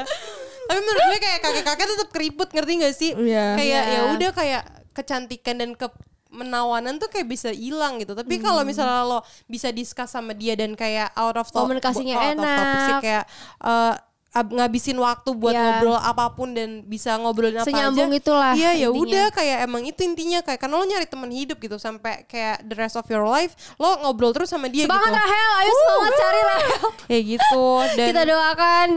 Tapi 0.63 0.79
menurut 0.79 1.03
gue 1.07 1.19
kayak 1.21 1.39
kakek-kakek 1.41 1.87
tetap 1.89 2.09
keriput 2.11 2.49
ngerti 2.49 2.73
gak 2.79 2.95
sih? 2.95 3.11
Iya. 3.13 3.47
Kayak 3.57 3.83
Iya. 3.83 3.93
ya 3.93 4.01
udah 4.11 4.31
kayak 4.33 4.63
kecantikan 4.93 5.57
dan 5.57 5.71
ke 5.73 5.89
menawanan 6.31 6.97
tuh 6.97 7.09
kayak 7.09 7.27
bisa 7.27 7.49
hilang 7.49 7.97
gitu. 7.97 8.13
Tapi 8.13 8.37
Hmm. 8.37 8.45
kalau 8.47 8.63
misalnya 8.63 9.05
lo 9.05 9.21
bisa 9.47 9.69
discuss 9.69 10.09
sama 10.11 10.33
dia 10.33 10.53
dan 10.53 10.73
kayak 10.73 11.13
out 11.13 11.35
of 11.35 11.45
top- 11.47 11.65
Komunikasinya 11.65 12.15
out 12.15 12.25
of 12.35 12.45
topic 12.47 12.57
sih, 12.79 12.89
enak. 12.91 13.03
kayak 13.03 13.25
ab- 13.59 14.01
ngabisin 14.35 14.97
waktu 14.97 15.29
buat 15.31 15.53
Iya. 15.53 15.61
ngobrol 15.63 15.95
apa 15.95 16.33
pun 16.33 16.51
dan 16.51 16.81
bisa 16.83 17.13
ngobrolin 17.15 17.53
apa 17.55 17.69
Senyambung 17.69 18.09
aja. 18.09 18.17
itulah 18.17 18.53
Iya 18.53 18.71
ya 18.75 18.89
udah 18.89 19.29
kayak 19.29 19.59
emang 19.63 19.85
itu 19.85 20.01
intinya 20.01 20.41
kayak 20.41 20.57
karena 20.59 20.75
lo 20.75 20.85
nyari 20.85 21.05
teman 21.05 21.29
hidup 21.29 21.57
gitu 21.57 21.77
sampai 21.77 22.25
kayak 22.25 22.61
the 22.63 22.73
rest 22.73 22.95
of 22.95 23.05
your 23.07 23.23
life 23.23 23.53
lo 23.77 24.01
ngobrol 24.01 24.33
terus 24.33 24.49
sama 24.49 24.67
dia 24.67 24.85
Semangat 24.85 25.05
gitu. 25.07 25.21
Rahel, 25.21 25.51
ayo 25.55 25.71
semangat 25.71 26.13
cari 26.15 26.41
Rahel. 26.43 26.85
Kayak 27.03 27.23
gitu 27.33 27.65
dan 27.93 28.07
Kita 28.09 28.23
doakan. 28.25 28.89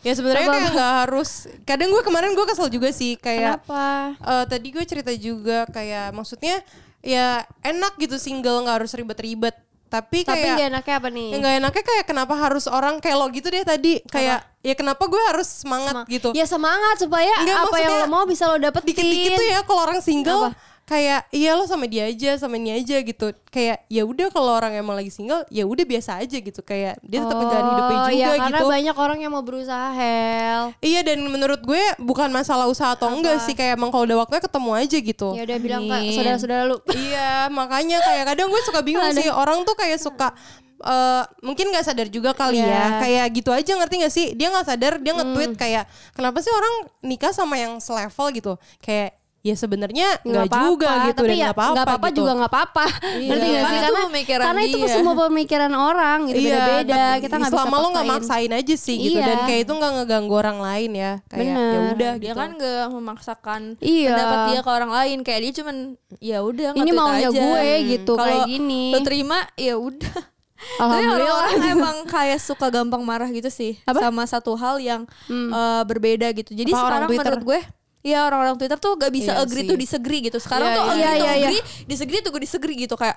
ya 0.00 0.12
sebenarnya 0.12 0.46
kayak 0.48 0.70
nggak 0.72 0.92
harus. 1.00 1.30
Kadang 1.64 1.88
gue 1.90 2.02
kemarin 2.02 2.30
gue 2.32 2.46
kesel 2.46 2.68
juga 2.68 2.88
sih 2.88 3.14
kayak 3.14 3.66
Kenapa? 3.66 4.14
eh, 4.16 4.44
tadi 4.46 4.68
gue 4.70 4.84
cerita 4.84 5.10
juga 5.12 5.66
kayak 5.66 6.12
maksudnya 6.12 6.62
ya 6.98 7.42
enak 7.60 7.94
gitu 7.96 8.14
single 8.16 8.62
nggak 8.62 8.78
harus 8.78 8.92
ribet-ribet 8.92 9.58
tapi 9.88 10.20
Tapi 10.20 10.36
kayak 10.38 10.54
gak 10.54 10.68
enaknya 10.70 10.94
apa 10.94 11.08
nih? 11.08 11.28
nggak 11.34 11.54
enaknya 11.58 11.82
kayak 11.82 12.04
kenapa 12.04 12.34
harus 12.34 12.64
orang 12.66 12.94
kayak 12.98 13.16
lo 13.16 13.26
gitu 13.28 13.48
deh 13.48 13.62
tadi 13.62 14.04
kayak 14.04 14.44
ya 14.60 14.74
kenapa 14.74 15.00
gue 15.02 15.22
harus 15.26 15.48
semangat 15.58 15.94
Sema- 15.96 16.06
gitu 16.06 16.28
Ya 16.30 16.44
semangat 16.44 16.96
supaya 16.98 17.32
Enggak, 17.38 17.58
apa 17.64 17.76
yang 17.78 17.92
lo 17.96 18.06
mau 18.06 18.24
bisa 18.24 18.44
lo 18.44 18.56
dapetin. 18.56 18.92
dikit-dikit 18.92 19.30
tuh 19.34 19.46
ya 19.46 19.60
kalau 19.62 19.80
orang 19.82 19.98
single 19.98 20.40
Apa? 20.46 20.50
Kayak 20.88 21.28
iya 21.28 21.52
lo 21.52 21.68
sama 21.68 21.84
dia 21.84 22.08
aja 22.08 22.40
sama 22.40 22.56
ini 22.56 22.72
aja 22.72 22.96
gitu. 22.98 23.28
Kayak 23.48 23.84
ya 23.86 24.02
udah 24.02 24.32
kalau 24.32 24.56
orang 24.56 24.72
emang 24.72 24.96
lagi 24.96 25.12
single 25.12 25.44
ya 25.48 25.68
udah 25.68 25.84
biasa 25.84 26.16
aja 26.18 26.32
gitu. 26.34 26.60
Kayak 26.60 26.96
dia 27.04 27.20
tetap 27.20 27.36
menjalani 27.36 27.70
hidupnya 27.70 27.98
Oh, 27.98 28.06
juga 28.08 28.16
iya, 28.16 28.28
karena 28.40 28.58
gitu. 28.58 28.68
banyak 28.72 28.96
orang 28.96 29.18
yang 29.20 29.30
mau 29.30 29.44
berusaha 29.44 29.88
Hel. 29.92 30.62
Iya 30.80 31.00
dan 31.04 31.18
menurut 31.22 31.60
gue 31.60 31.82
bukan 31.98 32.32
masalah 32.32 32.64
usaha 32.64 32.96
atau 32.96 33.12
enggak 33.12 33.44
sih. 33.44 33.52
Kayak 33.52 33.76
emang 33.76 33.92
kalau 33.92 34.08
udah 34.08 34.24
waktunya 34.24 34.40
ketemu 34.40 34.70
aja 34.72 34.96
gitu. 34.98 35.28
Ya 35.36 35.42
udah 35.44 35.58
bilang 35.60 35.82
Amin. 35.84 36.08
saudara-saudara 36.10 36.62
lu. 36.64 36.80
iya 37.04 37.52
makanya 37.52 38.00
kayak 38.00 38.24
kadang 38.26 38.48
gue 38.48 38.62
suka 38.64 38.80
bingung 38.80 39.12
sih. 39.12 39.28
Orang 39.28 39.68
tuh 39.68 39.76
kayak 39.76 40.00
suka 40.00 40.32
eh, 40.78 41.22
mungkin 41.42 41.68
nggak 41.68 41.84
sadar 41.84 42.06
juga 42.06 42.30
kali 42.32 42.62
Iya. 42.62 42.70
ya 42.70 42.84
kayak 43.02 43.26
gitu 43.34 43.50
aja 43.50 43.72
ngerti 43.74 43.94
gak 43.98 44.14
sih? 44.14 44.26
Dia 44.32 44.48
nggak 44.48 44.62
sadar 44.64 44.92
dia 44.96 45.10
nge-tweet 45.12 45.52
kayak 45.52 45.84
kenapa 46.14 46.38
sih 46.38 46.54
orang 46.54 46.74
nikah 47.02 47.34
sama 47.34 47.58
yang 47.58 47.76
selevel? 47.76 48.30
gitu. 48.30 48.54
Kayak 48.78 49.17
ya 49.38 49.54
sebenarnya 49.54 50.18
nggak 50.20 50.44
apa-apa, 50.44 50.66
juga 50.66 50.90
gitu 51.06 51.20
tapi 51.20 51.28
dan 51.28 51.32
ya 51.32 51.38
nggak 51.40 51.54
apa-apa 51.54 51.70
nggak 51.70 51.86
apa-apa 51.86 52.06
gitu. 52.06 52.18
juga 52.18 52.32
nggak 52.34 52.50
apa-apa 52.50 52.84
Iya, 52.98 53.28
ngerti 53.28 53.46
nggak 53.46 53.54
kan 53.54 53.70
sih 53.70 53.78
itu 53.78 53.86
karena 53.86 54.00
pemikiran 54.04 54.44
karena 54.44 54.60
itu 54.60 54.76
dia. 54.76 54.90
semua 54.90 55.14
pemikiran 55.16 55.72
orang 55.72 56.18
gitu 56.26 56.38
Iya, 56.38 56.44
beda-beda 56.48 56.82
dan 56.98 57.16
kita 57.18 57.34
nggak 57.38 57.46
bisa 57.46 57.54
selama 57.56 57.76
lo 57.76 57.88
nggak 57.88 58.08
maksain 58.10 58.52
aja 58.52 58.74
sih 58.76 58.96
gitu 58.98 59.14
Iya. 59.14 59.24
dan 59.24 59.38
kayak 59.44 59.60
itu 59.62 59.72
nggak 59.72 59.92
ngeganggu 59.94 60.34
orang 60.34 60.58
lain 60.58 60.90
ya 60.92 61.12
kayak 61.24 61.46
ya 61.46 61.78
udah 61.88 62.12
dia 62.14 62.26
gitu. 62.26 62.34
kan 62.36 62.50
gak 62.54 62.86
memaksakan 62.90 63.60
Iya. 63.78 64.10
pendapat 64.10 64.38
dia 64.44 64.60
ke 64.60 64.70
orang 64.72 64.90
lain 64.92 65.18
kayak 65.22 65.40
dia 65.40 65.52
cuman 65.54 65.76
ya 66.18 66.38
udah 66.40 66.68
Ini 66.74 66.90
maunya 66.92 67.28
aja. 67.28 67.38
gue 67.38 67.66
gitu, 67.88 68.12
Kalau 68.12 68.26
kayak 68.26 68.42
gini. 68.48 68.84
lo 68.90 68.98
terima 69.00 69.38
ya 69.54 69.74
udah 69.74 70.18
tapi 70.58 71.06
orang-orang 71.06 71.54
emang 71.70 71.96
kayak 72.04 72.42
suka 72.42 72.66
gampang 72.68 72.98
marah 73.00 73.30
gitu 73.30 73.46
sih 73.46 73.78
Apa? 73.84 74.02
sama 74.02 74.26
satu 74.26 74.52
hal 74.52 74.82
yang 74.82 75.06
eh, 75.30 75.82
berbeda 75.86 76.34
gitu 76.34 76.50
jadi 76.50 76.66
Apa 76.68 76.82
orang 76.82 76.90
sekarang 77.06 77.08
menurut 77.14 77.44
gue 77.46 77.60
Ya 78.00 78.24
orang-orang 78.24 78.54
Twitter 78.54 78.78
tuh 78.78 78.94
gak 78.94 79.10
bisa 79.10 79.32
Iya 79.32 79.42
agree 79.42 79.62
sih. 79.62 79.68
tuh 79.68 79.76
disagree 79.76 80.20
gitu. 80.22 80.38
Sekarang 80.38 80.70
Iya, 80.70 80.76
tuh 80.76 80.82
iya. 80.82 80.88
agree 80.88 80.98
Iya, 80.98 81.10
tuh 81.10 81.18
iya, 81.18 81.32
iya. 81.34 81.48
agree, 81.48 81.62
disagree 81.84 82.20
tuh 82.22 82.30
gue 82.30 82.42
disagree 82.42 82.76
gitu 82.78 82.94
kayak 82.94 83.16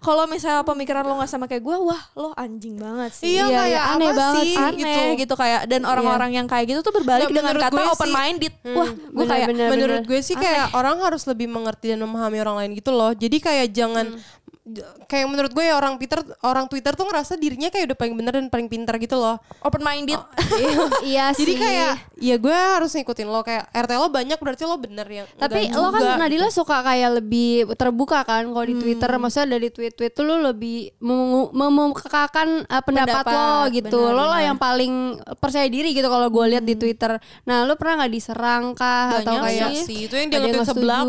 kalau 0.00 0.24
misalnya 0.24 0.64
pemikiran 0.64 1.04
lo 1.04 1.20
gak 1.20 1.28
sama 1.28 1.44
kayak 1.44 1.60
gue, 1.60 1.76
wah 1.76 2.02
lo 2.16 2.32
anjing 2.34 2.74
banget 2.74 3.12
sih. 3.12 3.36
Iya, 3.36 3.44
Iya, 3.46 3.58
kayak 3.60 3.68
iya, 3.68 3.80
aneh 3.92 4.08
apa 4.08 4.16
banget 4.16 4.42
sih 4.42 4.50
sih, 4.50 4.56
aneh 4.56 5.08
gitu. 5.20 5.34
kayak 5.36 5.60
dan 5.68 5.82
orang-orang 5.84 6.30
yang 6.32 6.46
kayak 6.48 6.72
gitu 6.72 6.80
tuh 6.80 6.92
berbalik 6.96 7.28
Nggak, 7.28 7.36
dengan 7.36 7.54
kata 7.60 7.72
gue 7.76 7.84
open 7.86 8.10
minded. 8.10 8.54
Wah, 8.72 8.90
gue 8.90 9.26
kayak 9.28 9.48
bener, 9.52 9.68
menurut 9.68 10.00
bener. 10.00 10.08
gue 10.08 10.20
sih 10.24 10.36
kayak 10.36 10.72
orang 10.72 10.96
harus 11.04 11.22
lebih 11.28 11.52
mengerti 11.52 11.92
dan 11.92 12.00
memahami 12.00 12.40
orang 12.40 12.56
lain 12.64 12.70
gitu 12.74 12.90
loh. 12.90 13.12
Jadi 13.12 13.36
kayak 13.38 13.66
jangan 13.76 14.16
kayak 15.10 15.26
menurut 15.26 15.50
gue 15.50 15.64
ya 15.66 15.74
orang 15.74 15.98
Twitter 15.98 16.20
orang 16.46 16.70
Twitter 16.70 16.92
tuh 16.94 17.02
ngerasa 17.08 17.34
dirinya 17.34 17.72
kayak 17.72 17.90
udah 17.90 17.98
paling 17.98 18.14
bener 18.14 18.32
dan 18.38 18.46
paling 18.46 18.68
pintar 18.70 18.94
gitu 19.02 19.18
loh. 19.18 19.40
open 19.64 19.82
minded. 19.82 20.20
iya 21.02 21.34
sih 21.34 21.42
Jadi 21.48 21.52
kayak 21.58 21.92
ya 22.20 22.36
gue 22.36 22.54
harus 22.54 22.92
ngikutin 22.94 23.26
lo 23.26 23.40
kayak 23.42 23.66
RT 23.72 23.90
lo 23.98 24.08
banyak 24.12 24.38
berarti 24.38 24.62
lo 24.68 24.76
bener 24.78 25.06
ya. 25.08 25.24
tapi 25.40 25.72
lo 25.72 25.90
kan. 25.90 26.20
Nadila 26.20 26.48
suka 26.52 26.84
kayak 26.84 27.18
lebih 27.22 27.72
terbuka 27.74 28.22
kan 28.22 28.46
kalau 28.46 28.66
di 28.66 28.76
Twitter 28.78 29.10
maksudnya 29.16 29.58
dari 29.58 29.68
tweet-tweet 29.90 30.12
tuh 30.12 30.22
lo 30.22 30.38
lebih 30.40 30.94
memu- 30.96 31.50
memukakakan 31.50 32.62
uh, 32.64 32.78
pendapat, 32.80 33.20
Pendapat, 33.20 33.34
lo 33.34 33.74
gitu 33.74 33.98
benar, 34.00 34.14
lo 34.14 34.24
lah 34.28 34.40
yang 34.40 34.54
paling 34.54 34.94
percaya 35.36 35.66
diri 35.66 35.90
gitu 35.90 36.06
kalau 36.06 36.30
gue 36.30 36.44
lihat 36.48 36.62
di 36.62 36.74
Twitter 36.74 37.18
nah 37.42 37.66
lo 37.66 37.74
pernah 37.74 38.00
nggak 38.00 38.12
diserang 38.12 38.72
kah 38.72 39.18
atau 39.18 39.34
Banyak 39.34 39.42
kayak 39.42 39.70
Iya 39.70 39.82
sih, 39.82 39.98
itu 40.06 40.14
yang 40.14 40.28
dia 40.28 40.38
nggak 40.38 40.62
seblak. 40.64 41.04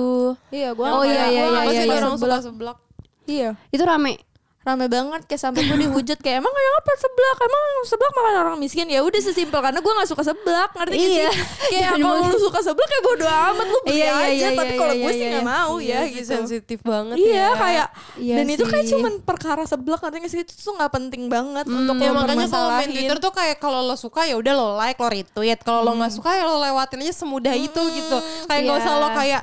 iya, 0.50 0.70
gue 0.72 0.82
Oh, 0.84 1.04
iya, 1.04 1.30
iya, 1.30 1.44
iya, 1.46 1.62
iya, 1.64 1.82
iya. 1.86 1.94
orang 1.96 2.18
suka 2.18 2.38
seblak? 2.42 2.78
Iya. 3.24 3.54
itu 3.70 3.84
rame 3.86 4.18
Rame 4.62 4.86
banget 4.86 5.26
kayak 5.26 5.42
sampai 5.42 5.66
gue 5.66 5.74
dihujat 5.76 6.22
kayak 6.22 6.38
emang 6.38 6.54
kenapa 6.54 6.92
seblak? 6.96 7.38
Emang 7.42 7.64
seblak 7.82 8.12
makan 8.14 8.34
orang 8.38 8.56
miskin? 8.56 8.86
Ya 8.86 9.02
udah 9.02 9.18
sesimpel 9.18 9.58
karena 9.58 9.82
gue 9.82 9.90
gak 9.92 10.06
suka 10.06 10.22
seblak, 10.24 10.70
ngerti 10.72 10.94
gak 10.94 11.02
Iya. 11.02 11.30
sih? 11.34 11.42
Kayak 11.74 11.92
kalau 11.98 12.22
lu 12.22 12.38
suka 12.38 12.60
seblak 12.62 12.86
kayak 12.86 13.04
bodo 13.04 13.26
amat 13.26 13.66
lu 13.66 13.80
beli 13.82 13.98
Iya, 13.98 14.06
iya, 14.06 14.14
aja, 14.14 14.30
iya, 14.30 14.50
tapi 14.54 14.70
iya, 14.70 14.78
kalau 14.78 14.94
iya, 14.94 15.02
gue 15.02 15.12
sih 15.12 15.18
iya, 15.20 15.32
gak 15.32 15.42
iya. 15.42 15.50
mau 15.50 15.74
ya 15.76 15.82
Iya 15.82 16.00
sih, 16.00 16.14
gitu. 16.14 16.30
sensitif 16.30 16.80
banget 16.82 17.16
Iya 17.18 17.34
ya. 17.34 17.50
kayak 17.58 17.88
Iya 18.16 18.36
dan 18.38 18.46
itu 18.48 18.64
kayak 18.64 18.86
sih. 18.86 18.92
cuman 18.94 19.14
perkara 19.20 19.64
seblak 19.66 20.00
ngerti 20.00 20.18
gak 20.20 20.30
sih 20.30 20.42
itu 20.42 20.54
tuh 20.56 20.74
gak 20.76 20.92
penting 20.92 21.24
banget 21.26 21.66
untuk 21.66 21.96
Ya 21.98 22.08
lo 22.08 22.22
makanya 22.22 22.46
kalau 22.48 22.70
main. 22.72 22.86
Twitter 22.88 23.18
tuh 23.18 23.34
kayak 23.34 23.58
kalau 23.58 23.80
lo 23.82 23.96
suka 23.96 24.22
ya 24.24 24.38
udah 24.38 24.54
lo 24.54 24.68
like, 24.76 24.96
lo 24.96 25.10
retweet. 25.10 25.58
Kalau 25.60 25.82
lo 25.82 25.92
nggak 25.96 26.14
suka 26.14 26.30
ya 26.32 26.46
lo 26.46 26.62
lewatin 26.62 27.02
aja 27.02 27.14
semudah 27.18 27.56
itu 27.56 27.82
gitu. 27.82 28.18
Kayak 28.46 28.62
nggak 28.62 28.78
Iya. 28.78 28.86
usah 28.86 28.94
lo 28.96 29.10
kayak 29.12 29.42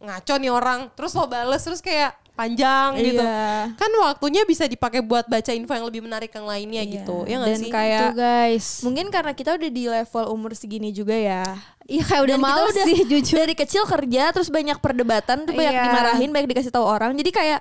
ngaco 0.00 0.34
nih 0.36 0.48
orang, 0.50 0.80
terus 0.90 1.12
lo 1.12 1.24
bales 1.24 1.60
terus 1.60 1.80
kayak 1.80 2.16
panjang 2.34 2.98
gitu. 2.98 3.22
Iya. 3.22 3.70
Kan 3.72 3.90
waktunya 3.96 4.42
bisa 4.42 4.66
dipakai 4.66 5.00
buat 5.00 5.24
baca 5.24 5.50
info 5.50 5.70
yang 5.70 5.86
lebih 5.86 6.02
menarik 6.02 6.28
yang 6.28 6.44
lainnya 6.44 6.82
Iya. 6.82 6.92
gitu. 6.92 7.16
Ya 7.24 7.34
nggak 7.38 7.48
Dan 7.48 7.60
sih? 7.60 7.70
kayak 7.70 8.00
tuh 8.00 8.12
guys 8.16 8.66
mungkin 8.82 9.06
karena 9.08 9.32
kita 9.32 9.50
udah 9.54 9.70
di 9.70 9.84
level 9.86 10.24
umur 10.28 10.50
segini 10.52 10.90
juga 10.90 11.14
ya. 11.14 11.46
iya 11.84 12.00
kayak 12.02 12.22
udah 12.22 12.36
Dan 12.36 12.42
kita 12.42 12.50
males 12.50 12.72
udah 12.72 12.84
sih 12.84 12.98
jujur 13.06 13.36
dari 13.38 13.54
kecil 13.54 13.82
kerja 13.84 14.22
terus 14.30 14.48
banyak 14.48 14.78
perdebatan 14.78 15.44
tuh 15.44 15.52
banyak 15.52 15.68
Iya. 15.70 15.84
dimarahin 15.84 16.30
banyak 16.30 16.48
dikasih 16.50 16.70
tahu 16.70 16.82
orang 16.82 17.12
jadi 17.14 17.30
kayak 17.30 17.60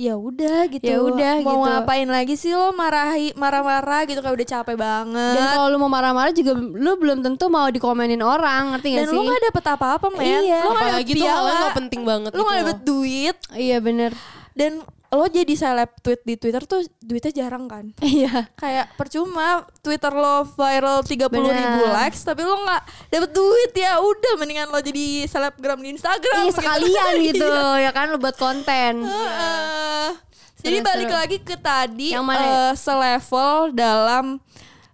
ya 0.00 0.16
udah 0.16 0.64
gitu 0.66 0.80
Ya 0.82 0.96
udah 0.98 1.32
mau 1.40 1.60
gitu. 1.60 1.66
ngapain 1.66 2.08
lagi 2.08 2.32
sih 2.32 2.50
lo 2.50 2.72
marahi 2.72 3.36
marah-marah 3.36 4.08
gitu 4.08 4.18
kayak 4.18 4.32
udah 4.32 4.48
capek 4.50 4.76
banget 4.76 5.34
Dan 5.36 5.44
kalau 5.46 5.66
lu 5.68 5.76
mau 5.76 5.88
marah-marah 5.88 6.32
juga 6.32 6.56
lu 6.56 6.96
belum 6.96 7.20
tentu 7.20 7.46
mau 7.46 7.68
dikomenin 7.68 8.18
orang, 8.18 8.72
ngerti 8.72 8.88
gak 8.90 8.98
dan 8.98 9.06
sih? 9.06 9.14
lo 9.14 9.28
gak 9.28 9.42
dapet 9.44 9.64
apa-apa 9.68 10.06
men 10.10 10.24
Iya. 10.40 10.58
lo 10.62 10.70
gak 10.70 10.88
dapet 10.90 11.06
piala 11.12 11.28
yang 11.44 11.60
nggak 11.60 11.76
penting 11.76 12.02
banget 12.02 12.30
lo 12.30 12.34
gitu 12.34 12.40
gak 12.40 12.48
loh. 12.50 12.60
dapet 12.64 12.78
duit 12.82 13.36
Iya 13.52 13.76
bener. 13.78 14.10
dan 14.52 14.72
lo 15.10 15.26
jadi 15.26 15.50
seleb 15.52 15.90
tweet 15.98 16.22
di 16.22 16.34
Twitter 16.34 16.62
tuh 16.62 16.80
duitnya 16.98 17.34
jarang 17.36 17.66
kan 17.66 17.90
Iya. 18.00 18.46
kayak 18.54 18.94
percuma 18.94 19.62
Twitter 19.76 20.08
lo 20.08 20.46
viral 20.48 21.02
30 21.02 21.26
ribu 21.26 21.42
Bener. 21.82 21.90
likes 21.92 22.22
tapi 22.22 22.40
lo 22.40 22.54
nggak 22.56 22.82
dapet 23.08 23.30
duit 23.30 23.72
ya 23.74 23.98
udah 23.98 24.32
mendingan 24.36 24.66
lo 24.66 24.78
jadi 24.78 25.26
selebgram 25.26 25.78
di 25.78 25.92
Instagram 25.92 26.34
Iya 26.40 26.52
sekalian 26.52 27.12
gitu 27.28 27.42
Iya. 27.42 27.82
ya 27.82 27.90
kan 27.90 28.06
lu 28.08 28.16
buat 28.16 28.34
konten. 28.34 29.02
Heeh. 29.02 30.08
Jadi 30.60 30.76
Seru, 30.76 30.86
balik 30.86 31.08
seru. 31.08 31.18
lagi 31.18 31.38
ke 31.40 31.56
tadi 31.56 32.08
Yang 32.12 32.24
mana? 32.26 32.44
eh, 32.44 32.72
selevel 32.76 33.50
dalam 33.72 34.38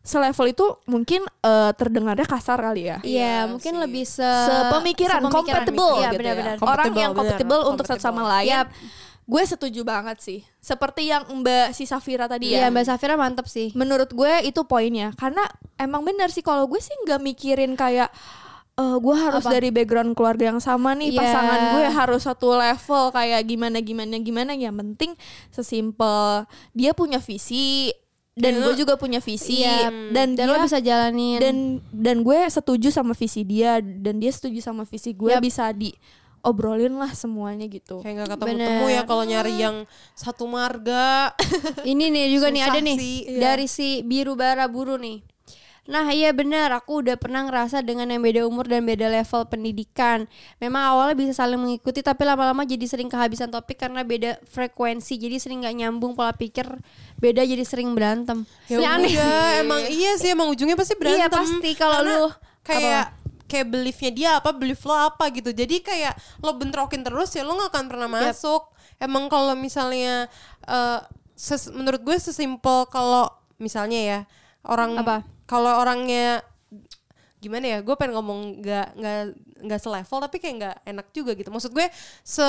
selevel 0.00 0.46
itu 0.48 0.66
mungkin 0.86 1.26
eh, 1.26 1.70
terdengarnya 1.72 2.24
kasar 2.24 2.56
kali 2.56 2.86
ya. 2.86 2.98
Iya, 3.02 3.50
mungkin 3.50 3.74
lebih 3.76 4.06
se 4.06 4.22
Sepemikiran, 4.22 5.18
sepemikiran 5.18 5.22
compatible 5.28 5.92
Iya, 5.98 6.08
gitu 6.08 6.18
benar-benar. 6.22 6.46
ya. 6.48 6.56
Orang 6.56 6.62
Compatible, 6.62 6.96
yang 6.96 7.12
benar. 7.12 7.20
compatible 7.20 7.60
untuk 7.66 7.84
satu 7.84 8.00
sama 8.00 8.22
lain. 8.24 8.48
Yap. 8.48 8.68
Gue 9.26 9.42
setuju 9.42 9.82
banget 9.82 10.22
sih. 10.22 10.40
Seperti 10.58 11.10
yang 11.10 11.26
Mbak 11.26 11.74
si 11.74 11.82
Safira 11.82 12.30
tadi 12.30 12.54
ya. 12.54 12.66
Iya, 12.66 12.66
Mbak 12.70 12.84
Safira 12.86 13.18
mantep 13.18 13.50
sih. 13.50 13.74
Menurut 13.74 14.14
gue 14.14 14.32
itu 14.46 14.62
poinnya. 14.62 15.10
Karena 15.18 15.42
emang 15.76 16.06
benar 16.06 16.30
sih 16.30 16.40
kalau 16.40 16.64
gue 16.64 16.78
sih 16.78 16.94
nggak 17.02 17.18
mikirin 17.20 17.74
kayak 17.74 18.06
eh 18.76 18.96
gue 19.00 19.16
harus 19.16 19.40
Apa? 19.40 19.56
dari 19.56 19.72
background 19.72 20.12
keluarga 20.12 20.52
yang 20.52 20.60
sama 20.60 20.92
nih 20.92 21.08
Iya. 21.10 21.18
pasangan 21.18 21.60
gue 21.72 21.84
harus 21.90 22.22
satu 22.22 22.52
level 22.52 23.08
kayak 23.08 23.40
gimana 23.48 23.80
gimana 23.80 24.14
gimana 24.20 24.52
yang 24.52 24.76
penting 24.76 25.16
sesimpel 25.48 26.44
dia 26.70 26.92
punya 26.92 27.16
visi 27.16 27.88
dan 28.36 28.60
gue 28.60 28.76
juga 28.76 29.00
punya 29.00 29.16
visi 29.18 29.64
Iya, 29.64 29.88
dan, 30.12 30.36
dan 30.36 30.44
dia 30.44 30.52
lo 30.52 30.60
bisa 30.60 30.76
jalanin. 30.76 31.40
dan 31.40 31.56
dan 31.88 32.20
gue 32.20 32.36
setuju 32.46 32.92
sama 32.92 33.16
visi 33.16 33.48
dia 33.48 33.80
dan 33.80 34.20
dia 34.20 34.28
setuju 34.28 34.60
sama 34.60 34.84
visi 34.84 35.16
gue 35.16 35.32
Yap. 35.32 35.40
bisa 35.40 35.72
diobrolin 36.46 36.94
lah 36.94 37.10
semuanya 37.10 37.66
gitu 37.66 38.06
Kayak 38.06 38.30
gak 38.30 38.38
ketemu 38.38 38.46
Bener. 38.54 38.66
temu 38.70 38.86
ya 38.86 39.02
kalau 39.02 39.24
nyari 39.26 39.54
yang 39.58 39.76
satu 40.14 40.46
marga. 40.46 41.34
Ini 41.82 42.04
nih 42.06 42.24
juga 42.30 42.54
nih 42.54 42.62
Susah 42.62 42.72
ada 42.72 42.80
nih 42.80 42.96
sih. 42.96 43.18
dari 43.42 43.66
si 43.66 43.88
biru 44.06 44.38
bara 44.38 44.70
buru 44.70 44.94
nih. 44.94 45.26
Nah 45.86 46.10
iya 46.10 46.34
benar, 46.34 46.74
aku 46.74 46.98
udah 46.98 47.14
pernah 47.14 47.46
ngerasa 47.46 47.78
dengan 47.78 48.10
yang 48.10 48.18
beda 48.18 48.42
umur 48.42 48.66
dan 48.66 48.82
beda 48.82 49.06
level 49.06 49.46
pendidikan. 49.46 50.26
Memang 50.58 50.82
awalnya 50.82 51.14
bisa 51.14 51.46
saling 51.46 51.62
mengikuti, 51.62 52.02
tapi 52.02 52.26
lama-lama 52.26 52.66
jadi 52.66 52.82
sering 52.90 53.06
kehabisan 53.06 53.54
topik 53.54 53.78
karena 53.78 54.02
beda 54.02 54.42
frekuensi. 54.50 55.14
Jadi 55.14 55.38
sering 55.38 55.62
nggak 55.62 55.78
nyambung 55.78 56.18
pola 56.18 56.34
pikir, 56.34 56.66
beda 57.22 57.46
jadi 57.46 57.62
sering 57.62 57.94
berantem. 57.94 58.42
Ya 58.66 58.82
Ini 58.82 58.86
aneh. 58.98 59.14
emang 59.62 59.82
iya 60.02 60.18
sih 60.18 60.34
emang 60.34 60.50
ujungnya 60.50 60.74
pasti 60.74 60.98
berantem. 60.98 61.22
Iya, 61.22 61.26
pasti. 61.30 61.70
Kalau 61.78 61.98
lu 62.02 62.34
kayak 62.66 63.14
kayak 63.46 63.66
beliefnya 63.70 64.10
dia 64.10 64.30
apa, 64.38 64.50
belief 64.50 64.82
lo 64.82 64.92
apa 64.92 65.30
gitu. 65.30 65.50
Jadi 65.50 65.80
kayak 65.80 66.14
lo 66.42 66.54
bentrokin 66.54 67.02
terus 67.02 67.30
ya 67.32 67.42
lo 67.42 67.54
gak 67.56 67.70
akan 67.72 67.84
pernah 67.86 68.08
masuk. 68.10 68.70
Emang 68.98 69.26
kalau 69.26 69.54
misalnya 69.54 70.26
eh, 70.66 71.00
ses- 71.34 71.70
menurut 71.70 72.00
gue 72.00 72.16
sesimpel 72.16 72.88
kalau 72.88 73.28
misalnya 73.56 74.00
ya 74.00 74.18
orang 74.66 74.96
Apa? 74.98 75.22
kalau 75.46 75.78
orangnya 75.78 76.42
gimana 77.36 77.68
ya 77.68 77.78
gue 77.84 77.94
pengen 77.94 78.16
ngomong 78.16 78.64
nggak 78.64 78.86
nggak 78.96 79.20
nggak 79.68 79.80
selevel 79.80 80.18
tapi 80.18 80.36
kayak 80.40 80.54
nggak 80.56 80.76
enak 80.88 81.06
juga 81.12 81.36
gitu 81.36 81.52
maksud 81.52 81.70
gue 81.70 81.86
se 82.24 82.42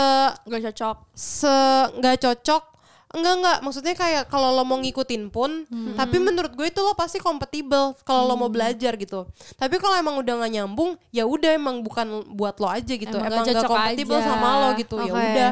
Gak 0.47 0.63
cocok. 0.71 0.97
se 1.13 1.55
nggak 1.99 2.17
cocok 2.23 2.63
enggak 3.07 3.33
enggak 3.39 3.57
maksudnya 3.63 3.95
kayak 3.95 4.23
kalau 4.27 4.51
lo 4.51 4.67
mau 4.67 4.75
ngikutin 4.83 5.31
pun 5.31 5.63
tapi 5.95 6.19
menurut 6.19 6.51
gue 6.51 6.67
itu 6.67 6.83
lo 6.83 6.91
pasti 6.91 7.23
kompatibel 7.23 7.95
kalau 8.03 8.27
lo 8.27 8.35
mau 8.35 8.51
belajar 8.51 8.99
gitu 8.99 9.23
tapi 9.55 9.79
kalau 9.79 9.95
emang 9.95 10.19
udah 10.19 10.43
nggak 10.43 10.53
nyambung 10.59 10.99
ya 11.15 11.23
udah 11.23 11.55
emang 11.55 11.79
bukan 11.79 12.27
buat 12.35 12.59
lo 12.59 12.67
aja 12.67 12.93
gitu 12.93 13.15
Emang 13.15 13.31
emang, 13.31 13.47
cocok 13.47 13.63
kompatibel 13.63 14.19
sama 14.19 14.47
lo 14.59 14.69
gitu 14.75 14.95
ya 14.99 15.13
Oke. 15.15 15.23
udah 15.23 15.51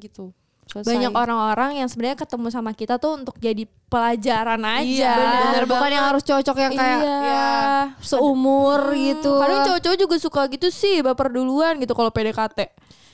gitu 0.00 0.24
Selesai. 0.66 0.98
Banyak 0.98 1.14
orang-orang 1.14 1.70
yang 1.78 1.86
sebenarnya 1.86 2.18
ketemu 2.26 2.50
sama 2.50 2.74
kita 2.74 2.98
tuh 2.98 3.22
untuk 3.22 3.38
jadi 3.38 3.70
pelajaran 3.86 4.58
aja. 4.66 4.82
Iya, 4.82 5.14
Bener, 5.14 5.62
bukan 5.62 5.78
banget. 5.78 5.94
yang 5.94 6.04
harus 6.10 6.22
cocok 6.26 6.56
yang 6.58 6.72
kayak 6.74 6.98
Iya. 7.06 7.16
ya, 7.22 7.54
seumur 8.02 8.80
gitu. 8.98 9.30
Kadang 9.38 9.62
cowok-cowok 9.62 9.98
juga 10.02 10.16
suka 10.18 10.42
gitu 10.50 10.68
sih, 10.74 11.06
baper 11.06 11.30
duluan 11.30 11.78
gitu 11.78 11.94
kalau 11.94 12.10
PDKT. 12.10 12.66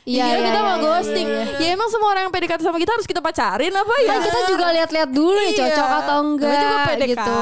Iya, 0.02 0.18
Iya, 0.20 0.26
iya, 0.26 0.38
kita 0.42 0.50
iya, 0.52 0.62
mau 0.62 0.72
iya, 0.72 0.82
ghosting. 0.82 1.28
Ya 1.56 1.68
emang 1.70 1.88
semua 1.88 2.08
orang 2.10 2.22
yang 2.24 2.32
PDKT 2.32 2.60
sama 2.60 2.74
kita 2.76 2.92
harus 2.92 3.06
kita 3.06 3.20
pacarin 3.20 3.70
apa 3.72 3.94
ya? 3.96 4.08
Kan 4.08 4.20
kita 4.20 4.40
juga 4.46 4.66
lihat-lihat 4.72 5.10
dulu 5.10 5.38
ya 5.38 5.46
Iya. 5.46 5.58
cocok 5.60 5.88
atau 5.92 6.18
Namanya 6.18 6.34
juga 6.34 6.48
enggak 6.50 6.82
PDKT. 6.88 7.06
gitu. 7.06 7.38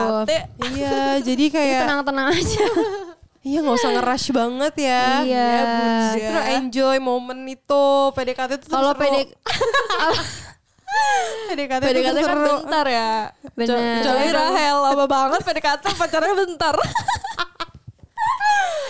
iya 0.70 0.92
jadi 1.18 1.44
kayak 1.48 1.78
Tenang-tenang 1.82 2.26
aja. 2.30 2.64
iya 3.48 3.58
nggak 3.58 3.72
usah 3.74 3.90
ngerush 3.90 4.28
banget 4.30 4.74
ya 4.78 5.04
Iya. 5.24 5.48
Terus 6.12 6.44
enjoy 6.54 6.96
momen 7.00 7.38
itu 7.46 7.84
PDKT 8.12 8.50
itu 8.54 8.66
Kalau 8.68 8.92
seru. 8.92 9.00
PD 9.00 9.16
PDKT, 11.48 11.82
PDKT 11.82 12.18
kan 12.20 12.38
bentar 12.38 12.84
ya. 12.84 13.10
Bener. 13.54 13.78
Kecuali 13.96 14.28
Rahel 14.28 14.76
lama 14.76 15.06
banget 15.06 15.40
PDKT 15.40 15.84
pacarnya 15.94 16.34
bentar. 16.36 16.74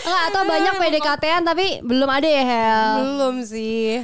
enggak 0.01 0.23
atau 0.27 0.43
banyak 0.43 0.75
PDKT-an 0.77 1.43
tapi 1.45 1.67
belum 1.81 2.09
ada 2.09 2.25
ya 2.25 2.43
Hel. 2.43 2.91
belum 3.01 3.35
sih 3.43 4.03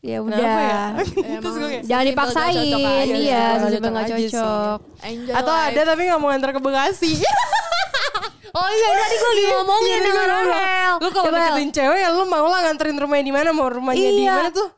Ya 0.00 0.12
ya? 0.12 0.18
udah. 0.20 1.02
Terus 1.42 1.54
gue 1.56 1.68
kayak, 1.68 1.82
Jangan 1.84 2.04
dipaksain. 2.06 2.46
gak 2.46 2.62
cocok 2.68 2.86
aja, 2.86 3.14
Iya, 3.16 3.44
simpel 3.64 3.90
nggak 3.90 4.06
cocok 4.08 4.78
atau 5.32 5.54
ada 5.56 5.80
tapi 5.84 6.00
nggak 6.04 6.20
mau 6.20 6.28
nganter 6.30 6.50
ke 6.52 6.60
Bekasi 6.60 7.12
Oh 8.54 8.68
iya 8.70 8.88
tadi 8.94 9.14
gue 9.14 9.28
lagi 9.28 9.44
ngomongin 9.50 9.90
Iya, 9.90 9.98
dengan 10.00 10.16
gua 10.16 10.24
bilang, 10.24 10.46
Rahel. 10.48 10.94
Lu 10.96 11.08
kalau 11.10 11.28
deketin 11.28 11.70
cewek 11.70 11.98
ya 11.98 12.08
lu 12.08 12.24
mau 12.24 12.46
lah 12.46 12.60
nganterin 12.62 12.96
rumahnya 12.96 13.24
di 13.24 13.34
mana? 13.34 13.48
Mau 13.50 13.68
rumahnya 13.68 14.10
di 14.10 14.22
Iya. 14.22 14.32
mana 14.32 14.50
tuh? 14.50 14.68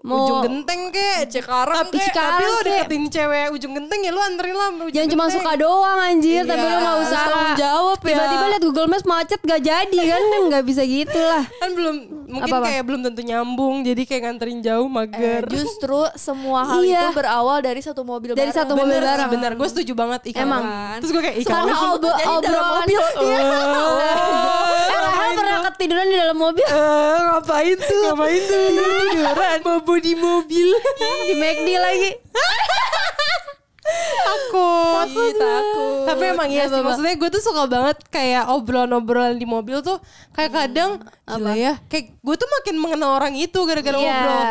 Mau- 0.00 0.18
ujung 0.18 0.40
genteng 0.42 0.80
kek 0.88 1.20
Cikarang 1.28 1.76
tapi, 1.84 1.96
kek. 1.96 2.08
tapi 2.08 2.10
Cikarang 2.10 2.40
kek. 2.42 2.64
deketin 2.66 3.04
cewek 3.06 3.46
ujung 3.50 3.72
genteng 3.72 4.00
ya 4.00 4.10
lu 4.10 4.20
anterin 4.20 4.52
lah 4.52 4.68
ujung 4.70 4.90
Jangan 4.90 5.08
cuma 5.08 5.24
suka 5.28 5.52
doang 5.56 5.98
anjir, 5.98 6.42
tapi 6.42 6.58
Iya, 6.58 6.68
lu 6.68 6.76
gak 6.76 6.92
harus 6.92 7.06
usah 7.06 7.20
tanggung 7.22 7.54
jawab 7.56 7.98
ya. 7.98 8.08
Tiba-tiba 8.08 8.44
liat 8.48 8.62
Google 8.62 8.88
Maps 8.88 9.04
macet 9.04 9.40
gak 9.40 9.60
jadi 9.60 9.98
kan 10.06 10.22
kan 10.24 10.40
gak 10.50 10.64
bisa 10.64 10.82
gitu 10.82 11.18
lah. 11.18 11.44
kan 11.54 11.70
belum 11.70 11.96
mungkin 12.26 12.50
Apa-apa? 12.50 12.66
kayak 12.68 12.82
belum 12.84 13.00
tentu 13.02 13.22
nyambung 13.22 13.76
jadi 13.80 14.02
kayak 14.02 14.22
nganterin 14.24 14.58
jauh 14.60 14.86
Eh, 14.86 14.92
mager 14.92 15.42
justru 15.46 16.00
semua 16.14 16.60
hal 16.64 16.80
Iya. 16.80 17.00
itu 17.00 17.08
berawal 17.14 17.58
dari 17.60 17.78
satu 17.78 18.02
mobil 18.02 18.32
Dari 18.32 18.44
bareng. 18.44 18.56
satu 18.56 18.72
mobil 18.72 18.90
bener 18.92 19.02
bareng. 19.04 19.20
sih 19.20 19.30
bener. 19.30 19.50
Gue 19.54 19.68
setuju 19.68 19.92
banget 19.94 20.20
ikan 20.28 20.42
Emang. 20.42 20.64
terus 20.98 21.10
gue 21.10 21.22
kayak 21.22 21.38
ikan 21.40 21.54
Karena 21.56 21.74
obro 21.88 22.10
obrolan 22.10 22.74
mobil. 22.82 23.00
Eh. 23.00 23.42
Rahel 24.96 25.30
pernah 25.32 25.58
ketiduran 25.66 26.06
di 26.06 26.16
dalam 26.16 26.36
mobil? 26.36 26.66
Eh, 26.66 26.74
ngapain 27.22 27.76
tuh? 27.76 28.00
Ngapain 28.08 28.40
tuh? 28.42 28.64
Tiduran. 28.66 29.58
Bobo 29.62 29.94
di 29.96 30.12
mobil. 30.14 30.68
Di 31.22 31.34
McD 31.34 31.68
lagi 31.76 32.10
takut 34.18 35.06
Ih, 35.06 35.32
takut. 35.32 36.04
tapi 36.04 36.22
emang 36.26 36.48
iya 36.48 36.66
sih 36.66 36.74
Apa-apa? 36.74 36.86
maksudnya 36.92 37.14
gue 37.14 37.28
tuh 37.30 37.42
suka 37.42 37.62
banget 37.66 37.96
kayak 38.08 38.50
obrolan-obrolan 38.50 39.36
di 39.36 39.46
mobil 39.46 39.78
tuh 39.80 40.02
kayak 40.32 40.52
kadang 40.52 40.98
gila 41.24 41.54
ya 41.54 41.78
kayak 41.86 42.14
gue 42.14 42.34
tuh 42.36 42.48
makin 42.52 42.74
mengenal 42.76 43.16
orang 43.16 43.34
itu 43.34 43.58
gara-gara 43.62 43.94
Iya. 43.96 44.02
ngobrol 44.02 44.42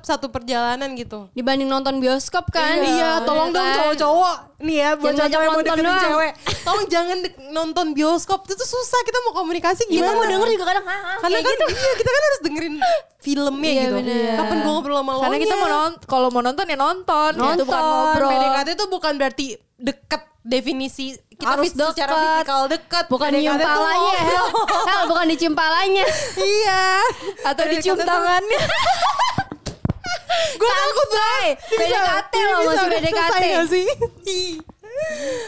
satu 0.00 0.26
perjalanan 0.28 0.92
gitu 0.94 1.28
Dibanding 1.32 1.68
nonton 1.68 2.00
bioskop 2.00 2.48
kan 2.48 2.80
iya, 2.80 3.20
tolong 3.22 3.52
dong 3.52 3.62
kan? 3.62 3.76
cowok-cowok 3.76 4.36
nih 4.58 4.76
ya 4.76 4.90
buat 4.92 5.14
cowok 5.14 5.30
yang 5.38 5.52
mau 5.52 5.62
deketin 5.62 5.84
doang. 5.84 6.02
cewek 6.02 6.32
tolong 6.66 6.86
jangan 6.86 7.18
nonton 7.48 7.86
bioskop 7.92 8.42
itu 8.42 8.54
tuh 8.54 8.66
susah 8.68 9.00
kita 9.02 9.18
mau 9.22 9.32
komunikasi 9.32 9.86
Kita 9.86 10.02
gimana 10.02 10.12
mau 10.12 10.26
denger 10.26 10.48
juga 10.50 10.66
kadang 10.66 10.84
"Ah, 10.84 10.98
ah," 10.98 11.16
karena 11.20 11.38
kan 11.38 11.52
gitu. 11.52 11.64
iya 11.70 11.92
kita 11.94 12.10
kan 12.10 12.22
harus 12.24 12.40
dengerin 12.42 12.74
filmnya 13.18 13.70
Iya, 13.70 13.82
gitu 13.84 13.94
bener. 13.96 14.34
kapan 14.34 14.56
gue 14.56 14.72
ngobrol 14.72 14.96
sama 14.96 15.10
lo 15.10 15.20
Karena 15.20 15.38
kita 15.38 15.54
mau 15.56 15.68
nonton, 15.70 16.02
kalau 16.04 16.28
mau 16.28 16.42
nonton 16.42 16.64
ya 16.64 16.76
nonton, 16.76 17.30
Nonton. 17.32 17.54
Itu 17.54 17.64
bukan 17.64 17.82
ngobrol. 17.84 18.30
PDKT 18.30 18.68
itu 18.72 18.84
bukan 18.88 19.12
berarti 19.14 19.46
deket 19.76 20.22
definisi 20.40 21.06
kita 21.30 21.48
Harus 21.48 21.64
fit- 21.64 21.78
secara 21.78 22.10
deket. 22.10 22.26
fisikal 22.34 22.60
deket 22.66 23.04
Bukan 23.06 23.28
tuh 23.28 23.38
palanya 23.60 24.18
Hel 24.18 24.44
ngobrol. 24.44 24.86
Hel 24.88 25.02
bukan 25.06 25.24
dicium 25.28 25.54
palanya 25.54 26.04
iya 26.36 26.82
Atau 27.44 27.62
dicium 27.64 27.94
tangannya. 27.96 28.58
gue 30.28 30.68
takut 30.68 31.10
banget 31.10 31.48
PDKT 31.68 32.34
loh, 32.44 32.60
masih 32.66 32.88
PDKT. 32.90 33.42
gak 33.48 33.66
sih 33.66 33.86
Ih. 34.26 34.52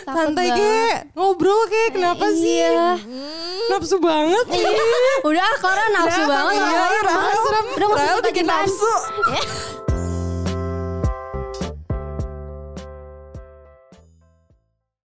santai 0.06 0.46
kek 0.48 0.96
ngobrol 1.12 1.66
kek 1.66 1.92
kenapa 1.92 2.22
sih 2.30 2.62
Iya 2.62 2.96
nafsu 3.68 3.98
banget 3.98 4.46
Udah 5.20 5.50
Clara 5.58 5.84
nafsu 5.90 6.22
Udah, 6.22 6.28
banget 6.28 6.54
iya, 6.54 6.64
Rahel. 6.64 7.02
Rahel. 7.02 7.40
Udah 7.76 7.86
gak 7.86 7.92
usah 7.92 8.06
Rahel 8.06 8.14
cerita 8.14 8.30
bikin 8.30 8.46
nafsu. 8.46 8.92